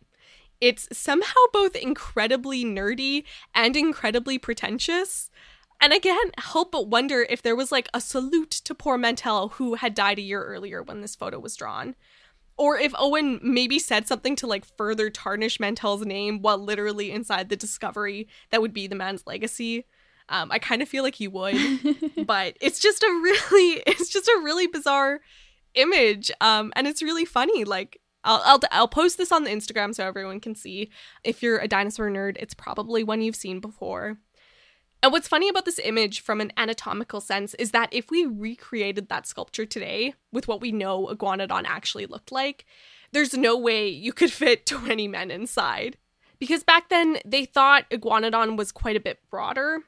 [0.59, 3.23] It's somehow both incredibly nerdy
[3.55, 5.28] and incredibly pretentious.
[5.81, 9.49] And I can't help but wonder if there was like a salute to poor Mantell
[9.49, 11.95] who had died a year earlier when this photo was drawn.
[12.57, 17.47] Or if Owen maybe said something to like further tarnish Mantell's name while literally inside
[17.47, 19.85] the discovery that would be the man's legacy.
[20.27, 21.55] Um, I kind of feel like he would,
[22.27, 25.21] but it's just a really, it's just a really bizarre
[25.73, 27.63] image, um, and it's really funny.
[27.63, 30.91] Like I'll, I'll I'll post this on the Instagram so everyone can see.
[31.23, 34.17] If you're a dinosaur nerd, it's probably one you've seen before.
[35.01, 39.07] And what's funny about this image from an anatomical sense is that if we recreated
[39.07, 42.65] that sculpture today with what we know Iguanodon actually looked like,
[43.11, 45.97] there's no way you could fit 20 men inside.
[46.37, 49.83] Because back then, they thought Iguanodon was quite a bit broader,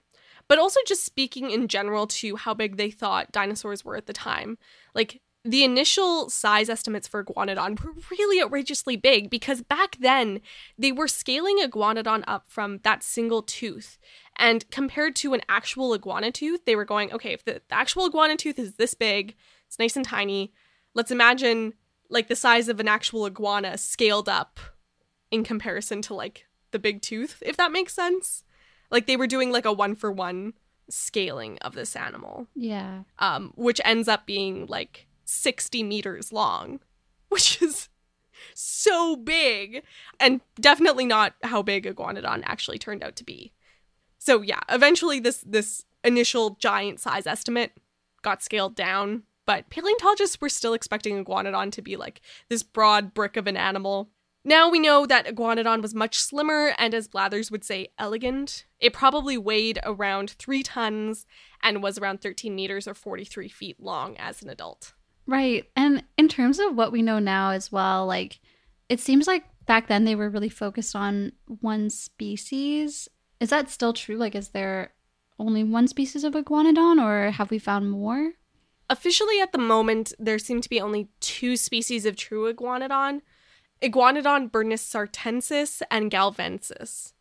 [0.48, 4.14] but also just speaking in general to how big they thought dinosaurs were at the
[4.14, 4.58] time.
[4.94, 10.40] Like, the initial size estimates for Iguanodon were really outrageously big because back then
[10.78, 13.98] they were scaling Iguanodon up from that single tooth.
[14.42, 18.08] And compared to an actual iguana tooth, they were going, okay, if the, the actual
[18.08, 19.36] iguana tooth is this big,
[19.68, 20.52] it's nice and tiny,
[20.96, 21.76] let's imagine
[22.10, 24.60] like the size of an actual iguana scaled up
[25.30, 28.44] in comparison to like the big tooth, if that makes sense.
[28.90, 30.54] Like they were doing like a one for one
[30.90, 32.48] scaling of this animal.
[32.56, 33.04] Yeah.
[33.20, 36.80] Um, which ends up being like 60 meters long,
[37.30, 37.90] which is
[38.56, 39.84] so big
[40.20, 43.54] and definitely not how big Iguanodon actually turned out to be.
[44.22, 47.72] So yeah, eventually this this initial giant size estimate
[48.22, 53.36] got scaled down, but paleontologists were still expecting Iguanodon to be like this broad brick
[53.36, 54.12] of an animal.
[54.46, 58.66] Now we know that Iguanodon was much slimmer and, as Blathers would say, elegant.
[58.80, 61.26] It probably weighed around three tons
[61.64, 64.94] and was around 13 meters or 43 feet long as an adult.
[65.26, 65.66] Right.
[65.76, 68.40] And in terms of what we know now as well, like
[68.88, 73.10] it seems like back then they were really focused on one species.
[73.42, 74.16] Is that still true?
[74.16, 74.94] Like, is there
[75.40, 78.34] only one species of iguanodon or have we found more?
[78.90, 83.22] Officially, at the moment, there seem to be only two species of true iguanodon
[83.82, 87.14] Iguanodon bernissartensis and galvensis.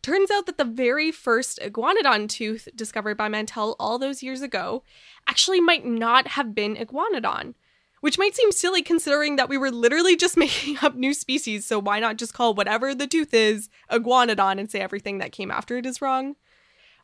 [0.00, 4.82] Turns out that the very first iguanodon tooth discovered by Mantell all those years ago
[5.26, 7.54] actually might not have been iguanodon,
[8.00, 11.78] which might seem silly considering that we were literally just making up new species, so
[11.78, 15.76] why not just call whatever the tooth is iguanodon and say everything that came after
[15.76, 16.36] it is wrong?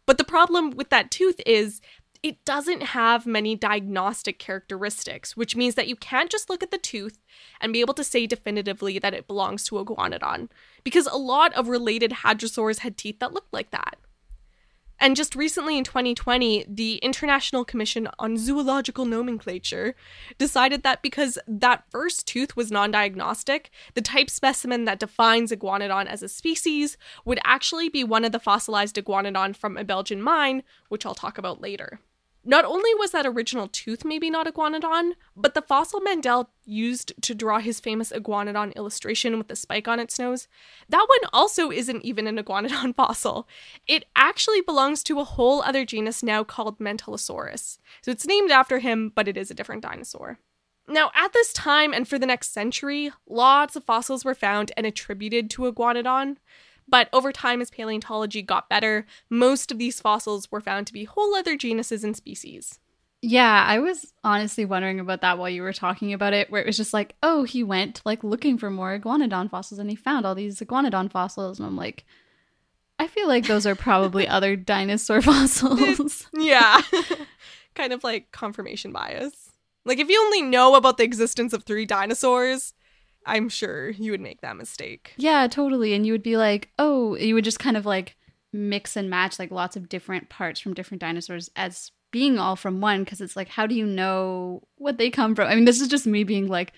[0.07, 1.81] But the problem with that tooth is
[2.23, 6.79] it doesn't have many diagnostic characteristics, which means that you can't just look at the
[6.79, 7.19] tooth
[7.61, 10.49] and be able to say definitively that it belongs to a iguanodon,
[10.85, 13.97] because a lot of related hadrosaurs had teeth that looked like that.
[15.03, 19.97] And just recently in 2020, the International Commission on Zoological Nomenclature
[20.38, 26.07] decided that because that first tooth was non diagnostic, the type specimen that defines Iguanodon
[26.07, 30.62] as a species would actually be one of the fossilized Iguanodon from a Belgian mine,
[30.88, 31.99] which I'll talk about later.
[32.45, 37.35] Not only was that original tooth maybe not iguanodon, but the fossil Mantell used to
[37.35, 40.49] draw his famous iguanodon illustration with the spike on its nose,
[40.89, 43.47] that one also isn't even an iguanodon fossil.
[43.87, 47.79] It actually belongs to a whole other genus now called Mantellosaurus.
[48.01, 50.39] So it's named after him, but it is a different dinosaur.
[50.89, 54.85] Now, at this time and for the next century, lots of fossils were found and
[54.85, 56.39] attributed to Iguanodon.
[56.93, 61.05] But over time, as paleontology got better, most of these fossils were found to be
[61.05, 62.81] whole other genuses and species.
[63.23, 66.67] Yeah, I was honestly wondering about that while you were talking about it, where it
[66.67, 70.27] was just like, oh, he went like looking for more iguanodon fossils and he found
[70.27, 71.59] all these iguanodon fossils.
[71.59, 72.05] And I'm like,
[72.99, 76.27] I feel like those are probably other dinosaur fossils.
[76.35, 76.83] yeah.
[77.75, 79.51] kind of like confirmation bias.
[79.87, 82.75] Like, if you only know about the existence of three dinosaurs,
[83.27, 85.15] I'm sure you would make that mistake.
[85.17, 85.95] Yeah, totally.
[85.95, 88.17] And you would be like, oh, you would just kind of like
[88.53, 92.81] mix and match like lots of different parts from different dinosaurs as being all from
[92.81, 95.49] one because it's like, how do you know what they come from?
[95.49, 96.73] I mean, this is just me being like,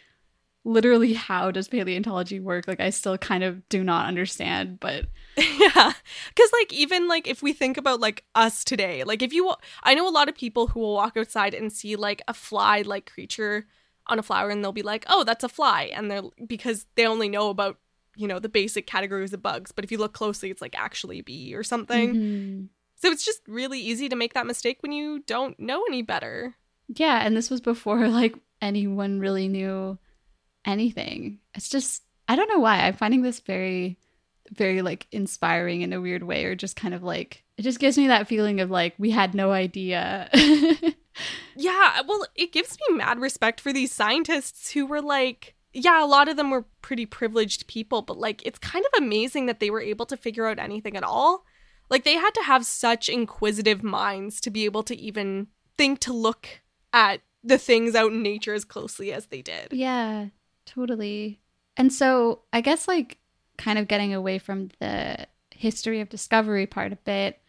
[0.65, 2.67] literally, how does paleontology work?
[2.67, 5.93] Like, I still kind of do not understand, but yeah,
[6.29, 9.53] because like even like if we think about like us today, like if you,
[9.83, 13.11] I know a lot of people who will walk outside and see like a fly-like
[13.11, 13.67] creature
[14.07, 17.07] on a flower and they'll be like, "Oh, that's a fly." And they're because they
[17.07, 17.79] only know about,
[18.17, 21.21] you know, the basic categories of bugs, but if you look closely, it's like actually
[21.21, 22.15] a bee or something.
[22.15, 22.65] Mm-hmm.
[22.97, 26.55] So it's just really easy to make that mistake when you don't know any better.
[26.89, 29.99] Yeah, and this was before like anyone really knew
[30.65, 31.41] anything.
[31.55, 32.87] It's just I don't know why.
[32.87, 33.99] I'm finding this very
[34.51, 37.97] very like inspiring in a weird way or just kind of like it just gives
[37.97, 40.29] me that feeling of like we had no idea
[41.57, 46.07] yeah, well, it gives me mad respect for these scientists who were like, yeah, a
[46.07, 49.71] lot of them were pretty privileged people, but like, it's kind of amazing that they
[49.71, 51.45] were able to figure out anything at all.
[51.91, 56.13] Like, they had to have such inquisitive minds to be able to even think to
[56.13, 56.49] look
[56.93, 59.69] at the things out in nature as closely as they did.
[59.73, 60.29] Yeah,
[60.65, 61.41] totally.
[61.77, 63.19] And so, I guess, like,
[63.59, 67.41] kind of getting away from the history of discovery part a bit,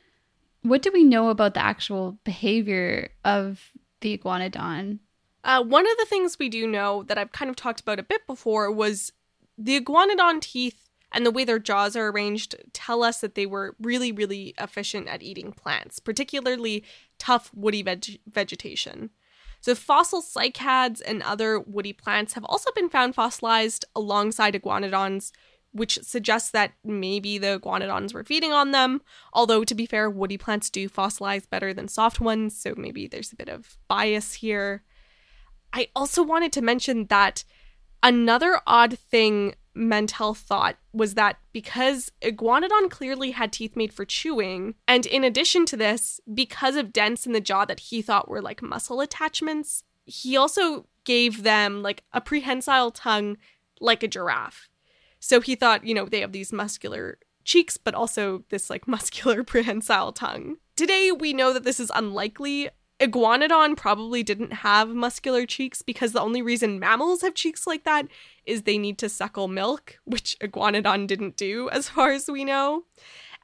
[0.65, 4.99] what do we know about the actual behavior of the iguanodon?
[5.43, 8.03] Uh, one of the things we do know that I've kind of talked about a
[8.03, 9.11] bit before was
[9.57, 13.75] the iguanodon teeth and the way their jaws are arranged tell us that they were
[13.79, 16.83] really, really efficient at eating plants, particularly
[17.19, 19.11] tough woody veg- vegetation.
[19.61, 25.31] So, fossil cycads and other woody plants have also been found fossilized alongside iguanodons,
[25.75, 29.01] which suggests that maybe the iguanodons were feeding on them.
[29.33, 33.33] Although, to be fair, woody plants do fossilize better than soft ones, so maybe there's
[33.33, 34.83] a bit of bias here.
[35.73, 37.43] I also wanted to mention that
[38.01, 44.75] another odd thing Mantell thought was that because Iguanodon clearly had teeth made for chewing,
[44.87, 48.41] and in addition to this, because of dents in the jaw that he thought were
[48.41, 53.35] like muscle attachments, he also gave them like a prehensile tongue
[53.81, 54.69] like a giraffe.
[55.19, 59.43] So he thought, you know, they have these muscular cheeks, but also this like muscular
[59.43, 60.57] prehensile tongue.
[60.75, 62.69] today we know that this is unlikely.
[62.99, 68.07] Iguanodon probably didn't have muscular cheeks because the only reason mammals have cheeks like that
[68.45, 72.85] is they need to suckle milk, which Iguanodon didn't do, as far as we know.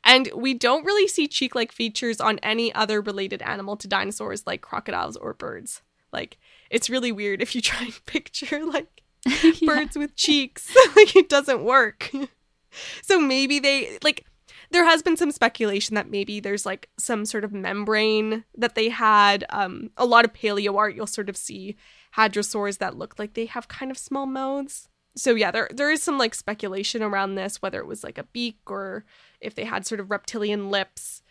[0.03, 4.47] And we don't really see cheek like features on any other related animal to dinosaurs
[4.47, 5.81] like crocodiles or birds.
[6.13, 6.37] Like,
[6.69, 9.00] it's really weird if you try and picture like
[9.43, 9.51] yeah.
[9.65, 10.75] birds with cheeks.
[10.95, 12.11] like, it doesn't work.
[13.01, 14.25] so maybe they, like,
[14.71, 18.89] there has been some speculation that maybe there's like some sort of membrane that they
[18.89, 19.43] had.
[19.49, 21.75] Um, a lot of paleo art, you'll sort of see
[22.15, 24.87] hadrosaurs that look like they have kind of small mouths.
[25.15, 28.23] So yeah, there there is some like speculation around this, whether it was like a
[28.23, 29.05] beak or
[29.41, 31.21] if they had sort of reptilian lips.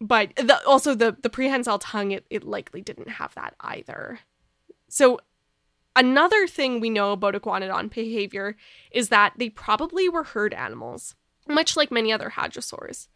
[0.00, 4.20] But the, also the the prehensile tongue, it, it likely didn't have that either.
[4.88, 5.18] So
[5.96, 8.56] another thing we know about iguanodon behavior
[8.90, 11.14] is that they probably were herd animals
[11.48, 13.08] much like many other hadrosaurs.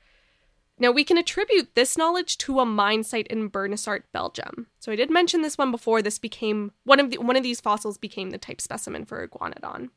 [0.79, 4.69] Now, we can attribute this knowledge to a mine site in Bernissart, Belgium.
[4.81, 6.03] So I did mention this one before.
[6.03, 9.91] This became one of the, one of these fossils became the type specimen for iguanodon.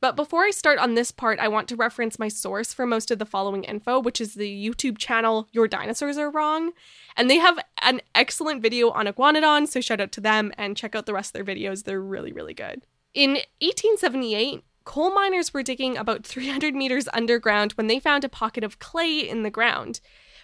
[0.00, 3.10] But before I start on this part, I want to reference my source for most
[3.10, 6.70] of the following info, which is the YouTube channel Your Dinosaurs Are Wrong.
[7.16, 10.94] And they have an excellent video on iguanodon, so shout out to them and check
[10.94, 11.82] out the rest of their videos.
[11.82, 12.86] They're really, really good.
[13.12, 13.30] In
[13.60, 18.78] 1878, coal miners were digging about 300 meters underground when they found a pocket of
[18.78, 20.00] clay in the ground.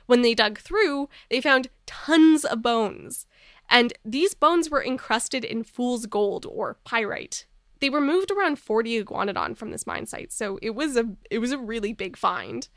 [0.06, 3.26] When they dug through, they found tons of bones.
[3.70, 7.46] And these bones were encrusted in fool's gold or pyrite.
[7.80, 11.52] They removed around 40 iguanodon from this mine site, so it was a it was
[11.52, 12.68] a really big find.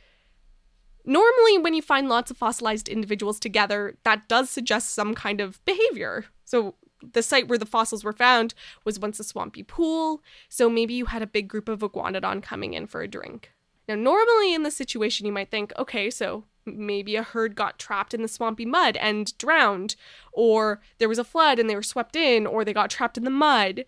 [1.05, 5.63] Normally, when you find lots of fossilized individuals together, that does suggest some kind of
[5.63, 6.25] behavior.
[6.43, 6.75] So
[7.13, 11.05] the site where the fossils were found was once a swampy pool, so maybe you
[11.05, 13.51] had a big group of iguanodon coming in for a drink.
[13.87, 18.13] Now, normally in this situation, you might think, okay, so maybe a herd got trapped
[18.13, 19.95] in the swampy mud and drowned,
[20.33, 23.23] or there was a flood and they were swept in, or they got trapped in
[23.23, 23.85] the mud.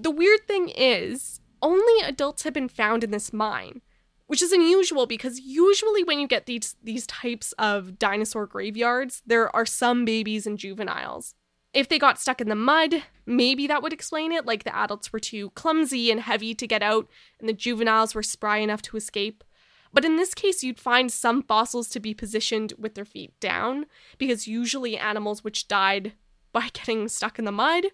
[0.00, 3.82] The weird thing is, only adults have been found in this mine,
[4.28, 9.54] which is unusual because usually when you get these these types of dinosaur graveyards, there
[9.54, 11.34] are some babies and juveniles.
[11.74, 15.12] If they got stuck in the mud, maybe that would explain it, like the adults
[15.12, 17.06] were too clumsy and heavy to get out,
[17.38, 19.44] and the juveniles were spry enough to escape.
[19.92, 23.84] But in this case, you'd find some fossils to be positioned with their feet down,
[24.16, 26.14] because usually animals which died
[26.52, 27.86] by getting stuck in the mud,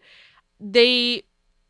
[0.61, 1.25] they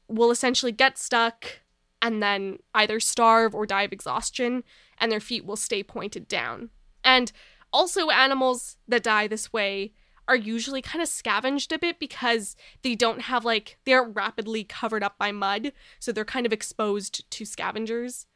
[0.09, 1.61] will essentially get stuck
[2.03, 4.63] and then either starve or die of exhaustion,
[4.99, 6.71] and their feet will stay pointed down.
[7.03, 7.33] And
[7.73, 9.93] also, animals that die this way
[10.29, 14.65] are usually kind of scavenged a bit because they don't have like they aren't rapidly
[14.65, 18.27] covered up by mud, so they're kind of exposed to scavengers.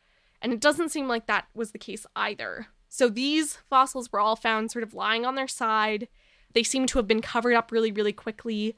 [0.43, 2.69] And it doesn't seem like that was the case either.
[2.89, 6.09] So these fossils were all found sort of lying on their side.
[6.55, 8.77] They seem to have been covered up really, really quickly.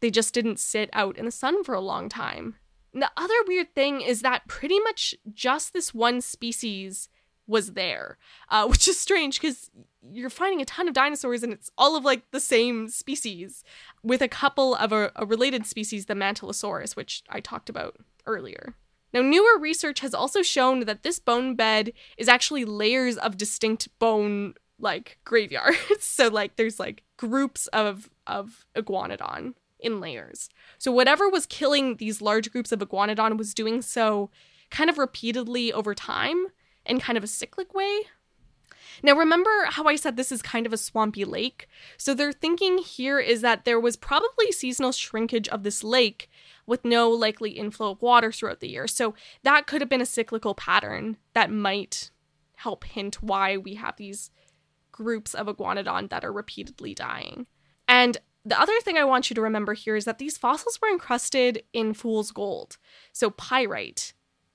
[0.00, 2.56] They just didn't sit out in the sun for a long time.
[2.92, 7.08] And the other weird thing is that pretty much just this one species
[7.46, 9.70] was there, uh, which is strange because
[10.12, 13.62] you're finding a ton of dinosaurs and it's all of like the same species,
[14.02, 17.96] with a couple of a, a related species, the Mantellosaurus, which I talked about
[18.26, 18.74] earlier.
[19.12, 23.88] Now, newer research has also shown that this bone bed is actually layers of distinct
[23.98, 25.76] bone like graveyards.
[26.00, 30.48] so like there's like groups of of iguanodon in layers.
[30.78, 34.30] So whatever was killing these large groups of iguanodon was doing so
[34.70, 36.46] kind of repeatedly over time
[36.86, 38.02] in kind of a cyclic way.
[39.02, 41.68] Now, remember how I said this is kind of a swampy lake?
[41.96, 46.28] So, their thinking here is that there was probably seasonal shrinkage of this lake
[46.66, 48.86] with no likely inflow of water throughout the year.
[48.86, 52.10] So, that could have been a cyclical pattern that might
[52.56, 54.30] help hint why we have these
[54.92, 57.46] groups of iguanodon that are repeatedly dying.
[57.88, 60.88] And the other thing I want you to remember here is that these fossils were
[60.88, 62.78] encrusted in fool's gold,
[63.12, 64.14] so pyrite.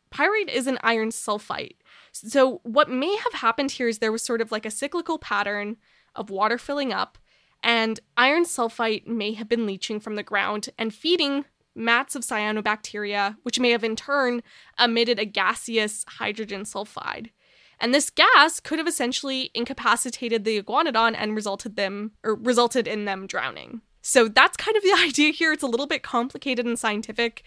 [0.10, 1.76] Pyrite is an iron sulfite,
[2.24, 5.76] so, what may have happened here is there was sort of like a cyclical pattern
[6.16, 7.18] of water filling up,
[7.62, 11.44] and iron sulfite may have been leaching from the ground and feeding
[11.76, 14.44] mats of cyanobacteria, which may have in turn
[14.80, 17.32] emitted a gaseous hydrogen sulfide.
[17.80, 23.06] And this gas could have essentially incapacitated the iguanodon and resulted them or resulted in
[23.06, 23.82] them drowning.
[24.02, 25.52] So that's kind of the idea here.
[25.52, 27.44] It's a little bit complicated and scientific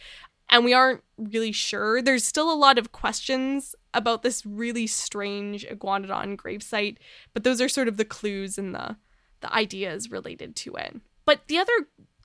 [0.51, 2.01] and we aren't really sure.
[2.01, 6.97] There's still a lot of questions about this really strange iguanodon gravesite,
[7.35, 8.97] but those are sort of the clues and the
[9.41, 10.97] the ideas related to it.
[11.25, 11.73] But the other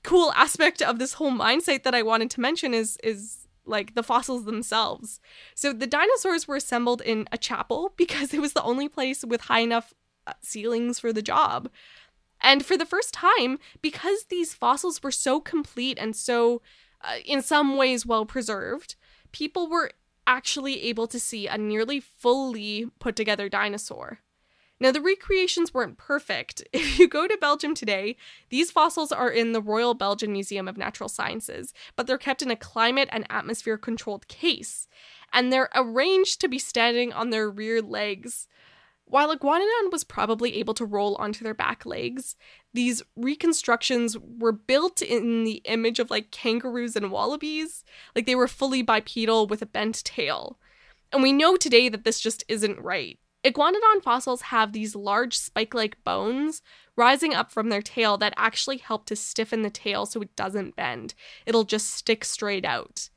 [0.03, 3.95] cool aspect of this whole mine site that I wanted to mention is is like
[3.95, 5.19] the fossils themselves.
[5.55, 9.41] So the dinosaurs were assembled in a chapel because it was the only place with
[9.41, 9.93] high enough
[10.27, 11.69] uh, ceilings for the job.
[12.41, 16.61] And for the first time, because these fossils were so complete and so,
[17.01, 18.95] uh, in some ways, well preserved,
[19.31, 19.91] people were
[20.27, 24.19] actually able to see a nearly fully put together dinosaur.
[24.83, 26.61] Now, the recreations weren't perfect.
[26.73, 28.17] If you go to Belgium today,
[28.49, 32.51] these fossils are in the Royal Belgian Museum of Natural Sciences, but they're kept in
[32.51, 34.89] a climate and atmosphere controlled case,
[35.31, 38.49] and they're arranged to be standing on their rear legs.
[39.05, 42.35] While Iguanodon was probably able to roll onto their back legs,
[42.73, 47.85] these reconstructions were built in the image of like kangaroos and wallabies.
[48.17, 50.59] Like they were fully bipedal with a bent tail.
[51.13, 53.17] And we know today that this just isn't right.
[53.43, 56.61] Iguanodon fossils have these large spike like bones
[56.95, 60.75] rising up from their tail that actually help to stiffen the tail so it doesn't
[60.75, 61.13] bend.
[61.45, 63.09] It'll just stick straight out.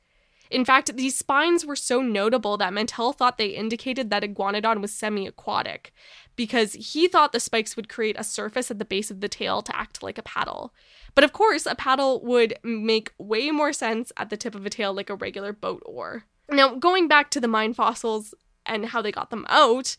[0.50, 4.92] In fact, these spines were so notable that Mantell thought they indicated that Iguanodon was
[4.92, 5.92] semi aquatic,
[6.36, 9.60] because he thought the spikes would create a surface at the base of the tail
[9.62, 10.72] to act like a paddle.
[11.14, 14.70] But of course, a paddle would make way more sense at the tip of a
[14.70, 16.24] tail like a regular boat oar.
[16.50, 18.32] Now, going back to the mine fossils
[18.66, 19.96] and how they got them out,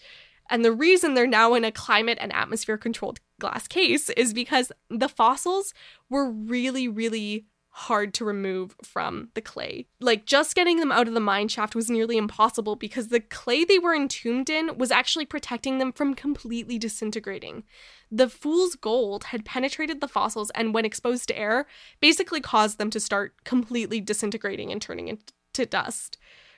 [0.50, 4.72] and the reason they're now in a climate and atmosphere controlled glass case is because
[4.90, 5.74] the fossils
[6.10, 9.86] were really, really hard to remove from the clay.
[10.00, 13.64] Like just getting them out of the mine shaft was nearly impossible because the clay
[13.64, 17.64] they were entombed in was actually protecting them from completely disintegrating.
[18.10, 21.68] The fool's gold had penetrated the fossils and when exposed to air
[22.00, 26.18] basically caused them to start completely disintegrating and turning into dust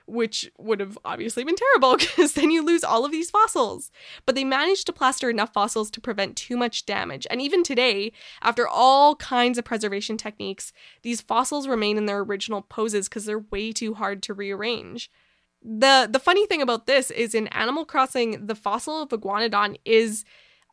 [0.10, 3.91] which would have obviously been terrible because then you lose all of these fossils.
[4.26, 7.28] But they managed to plaster enough fossils to prevent too much damage.
[7.30, 12.62] And even today, after all kinds of preservation techniques, these fossils remain in their original
[12.62, 15.12] poses because they're way too hard to rearrange.
[15.62, 20.24] The the funny thing about this is in Animal Crossing, the fossil of Iguanodon is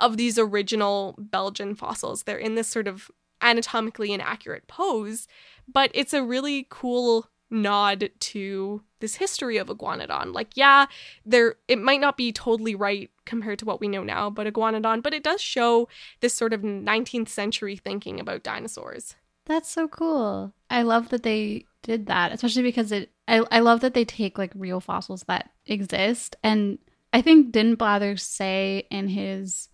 [0.01, 2.23] of these original Belgian fossils.
[2.23, 3.11] They're in this sort of
[3.43, 5.27] anatomically inaccurate pose,
[5.67, 10.33] but it's a really cool nod to this history of iguanodon.
[10.33, 10.87] Like yeah
[11.25, 15.03] there it might not be totally right compared to what we know now but iguanodon
[15.03, 15.89] but it does show
[16.21, 19.15] this sort of 19th century thinking about dinosaurs.
[19.45, 20.53] That's so cool.
[20.71, 24.39] I love that they did that especially because it i, I love that they take
[24.39, 26.37] like real fossils that exist.
[26.43, 26.79] And
[27.13, 29.69] i think didn't blathers say in his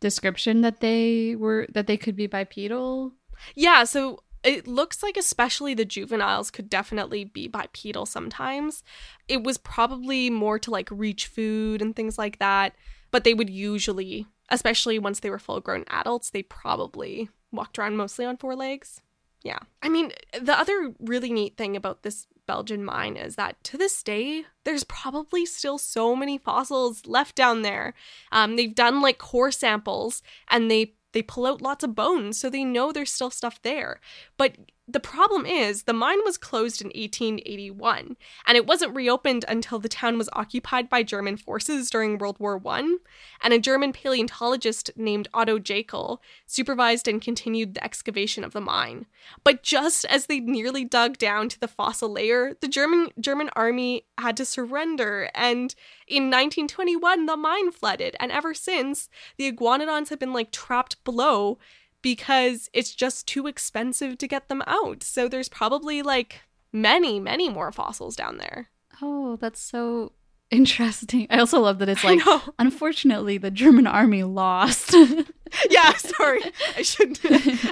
[0.00, 3.12] description that they were that they could be bipedal.
[3.54, 8.82] Yeah so it looks like especially the juveniles could definitely be bipedal sometimes.
[9.28, 12.74] It was probably more to like reach food and things like that,
[13.10, 17.96] but they would usually, especially once they were full grown adults, they probably walked around
[17.96, 19.00] mostly on four legs.
[19.42, 19.58] Yeah.
[19.82, 24.02] I mean, the other really neat thing about this Belgian mine is that to this
[24.02, 27.94] day, there's probably still so many fossils left down there.
[28.32, 32.50] Um, they've done like core samples and they they pull out lots of bones, so
[32.50, 34.00] they know there's still stuff there.
[34.36, 34.56] But
[34.90, 38.16] the problem is, the mine was closed in 1881,
[38.46, 42.60] and it wasn't reopened until the town was occupied by German forces during World War
[42.64, 42.96] I,
[43.42, 49.04] and a German paleontologist named Otto Jaeckel supervised and continued the excavation of the mine.
[49.44, 54.06] But just as they nearly dug down to the fossil layer, the German German army
[54.16, 55.74] had to surrender, and
[56.06, 61.58] in 1921 the mine flooded, and ever since, the iguanodons have been like trapped below
[62.02, 65.02] because it's just too expensive to get them out.
[65.02, 66.42] So there's probably like
[66.72, 68.68] many, many more fossils down there.
[69.00, 70.12] Oh, that's so
[70.50, 71.26] interesting.
[71.30, 72.20] I also love that it's like,
[72.58, 74.94] unfortunately, the German army lost.
[75.70, 76.42] yeah, sorry.
[76.76, 77.18] I shouldn't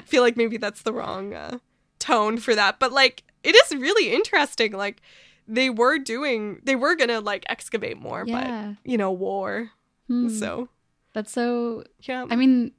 [0.06, 1.58] feel like maybe that's the wrong uh,
[1.98, 2.78] tone for that.
[2.78, 4.72] But like, it is really interesting.
[4.72, 5.02] Like,
[5.48, 8.74] they were doing, they were gonna like excavate more, yeah.
[8.74, 9.70] but you know, war.
[10.08, 10.28] Hmm.
[10.28, 10.68] So
[11.12, 12.26] that's so, yeah.
[12.28, 12.72] I mean,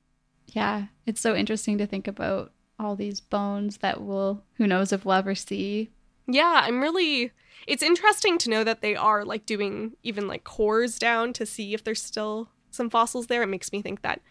[0.47, 5.05] yeah, it's so interesting to think about all these bones that will, who knows if
[5.05, 5.89] we'll ever see.
[6.27, 7.31] Yeah, I'm really,
[7.67, 11.73] it's interesting to know that they are like doing even like cores down to see
[11.73, 13.43] if there's still some fossils there.
[13.43, 14.21] It makes me think that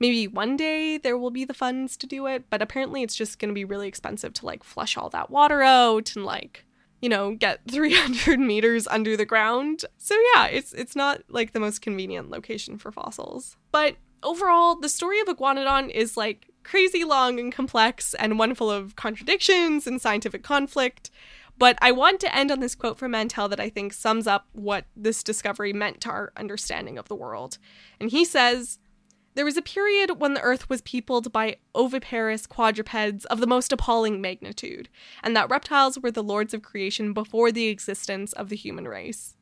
[0.00, 3.38] maybe one day there will be the funds to do it, but apparently it's just
[3.38, 6.64] going to be really expensive to like flush all that water out and like
[7.00, 9.84] you know get 300 meters under the ground.
[9.98, 13.56] So yeah, it's it's not like the most convenient location for fossils.
[13.70, 18.70] But overall, the story of Iguanodon is like crazy long and complex and one full
[18.70, 21.10] of contradictions and scientific conflict.
[21.58, 24.46] But I want to end on this quote from Mantell that I think sums up
[24.52, 27.58] what this discovery meant to our understanding of the world.
[28.00, 28.78] And he says,
[29.34, 33.72] there was a period when the earth was peopled by oviparous quadrupeds of the most
[33.72, 34.88] appalling magnitude,
[35.22, 39.36] and that reptiles were the lords of creation before the existence of the human race.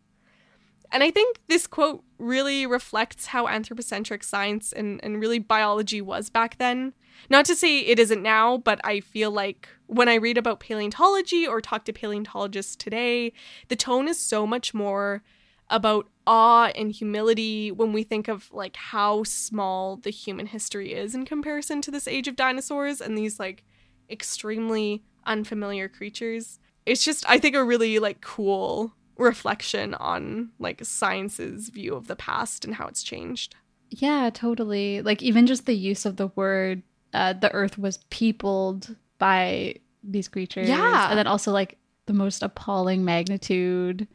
[0.93, 6.31] And I think this quote really reflects how anthropocentric science and, and really biology was
[6.31, 6.95] back then.
[7.29, 11.47] Not to say it isn't now, but I feel like when I read about paleontology
[11.47, 13.33] or talk to paleontologists today,
[13.69, 15.23] the tone is so much more
[15.69, 21.15] about awe and humility when we think of like how small the human history is
[21.15, 23.65] in comparison to this age of dinosaurs and these like
[24.11, 26.59] extremely unfamiliar creatures.
[26.87, 32.17] It's just I think a really like cool reflection on like science's view of the
[32.17, 33.55] past and how it's changed.
[33.91, 35.03] Yeah, totally.
[35.03, 40.29] Like even just the use of the word uh, the earth was peopled by these
[40.29, 40.69] creatures.
[40.69, 41.11] Yeah.
[41.11, 44.07] And then also like the most appalling magnitude.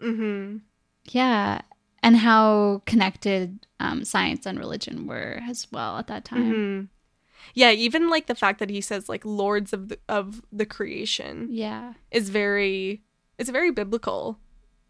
[0.00, 0.58] Mm-hmm.
[1.10, 1.60] Yeah.
[2.02, 6.52] And how connected um, science and religion were as well at that time.
[6.52, 6.88] Mhm.
[7.54, 11.48] Yeah, even like the fact that he says like lords of the of the creation
[11.50, 11.94] Yeah.
[12.10, 13.02] is very
[13.38, 14.38] it's very biblical.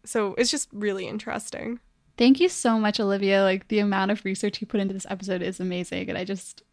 [0.05, 1.79] So it's just really interesting.
[2.17, 3.43] Thank you so much, Olivia.
[3.43, 6.09] Like the amount of research you put into this episode is amazing.
[6.09, 6.63] And I just,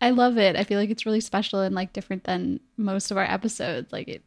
[0.00, 0.56] I love it.
[0.56, 3.92] I feel like it's really special and like different than most of our episodes.
[3.92, 4.22] Like it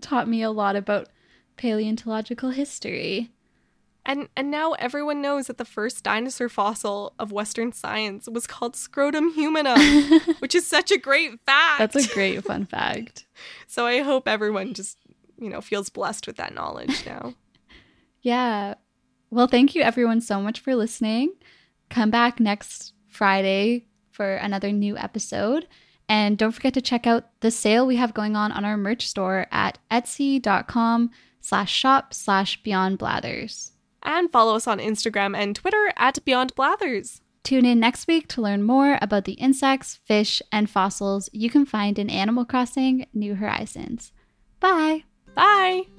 [0.00, 1.08] taught me a lot about
[1.56, 3.32] paleontological history.
[4.08, 8.76] And and now everyone knows that the first dinosaur fossil of Western science was called
[8.76, 9.80] Scrotum humanum,
[10.38, 11.78] which is such a great fact.
[11.78, 13.26] That's a great fun fact.
[13.66, 14.98] so I hope everyone just,
[15.40, 17.34] you know, feels blessed with that knowledge now.
[18.22, 18.74] Yeah.
[19.30, 21.32] Well, thank you everyone so much for listening.
[21.90, 25.66] Come back next Friday for another new episode.
[26.08, 29.06] And don't forget to check out the sale we have going on on our merch
[29.08, 31.10] store at etsy.com
[31.40, 33.72] slash shop slash beyond blathers.
[34.02, 37.20] and follow us on Instagram and Twitter at Beyond Blathers.
[37.42, 41.66] Tune in next week to learn more about the insects, fish, and fossils you can
[41.66, 44.12] find in Animal Crossing New Horizons.
[44.60, 45.04] Bye!
[45.34, 45.95] Bye!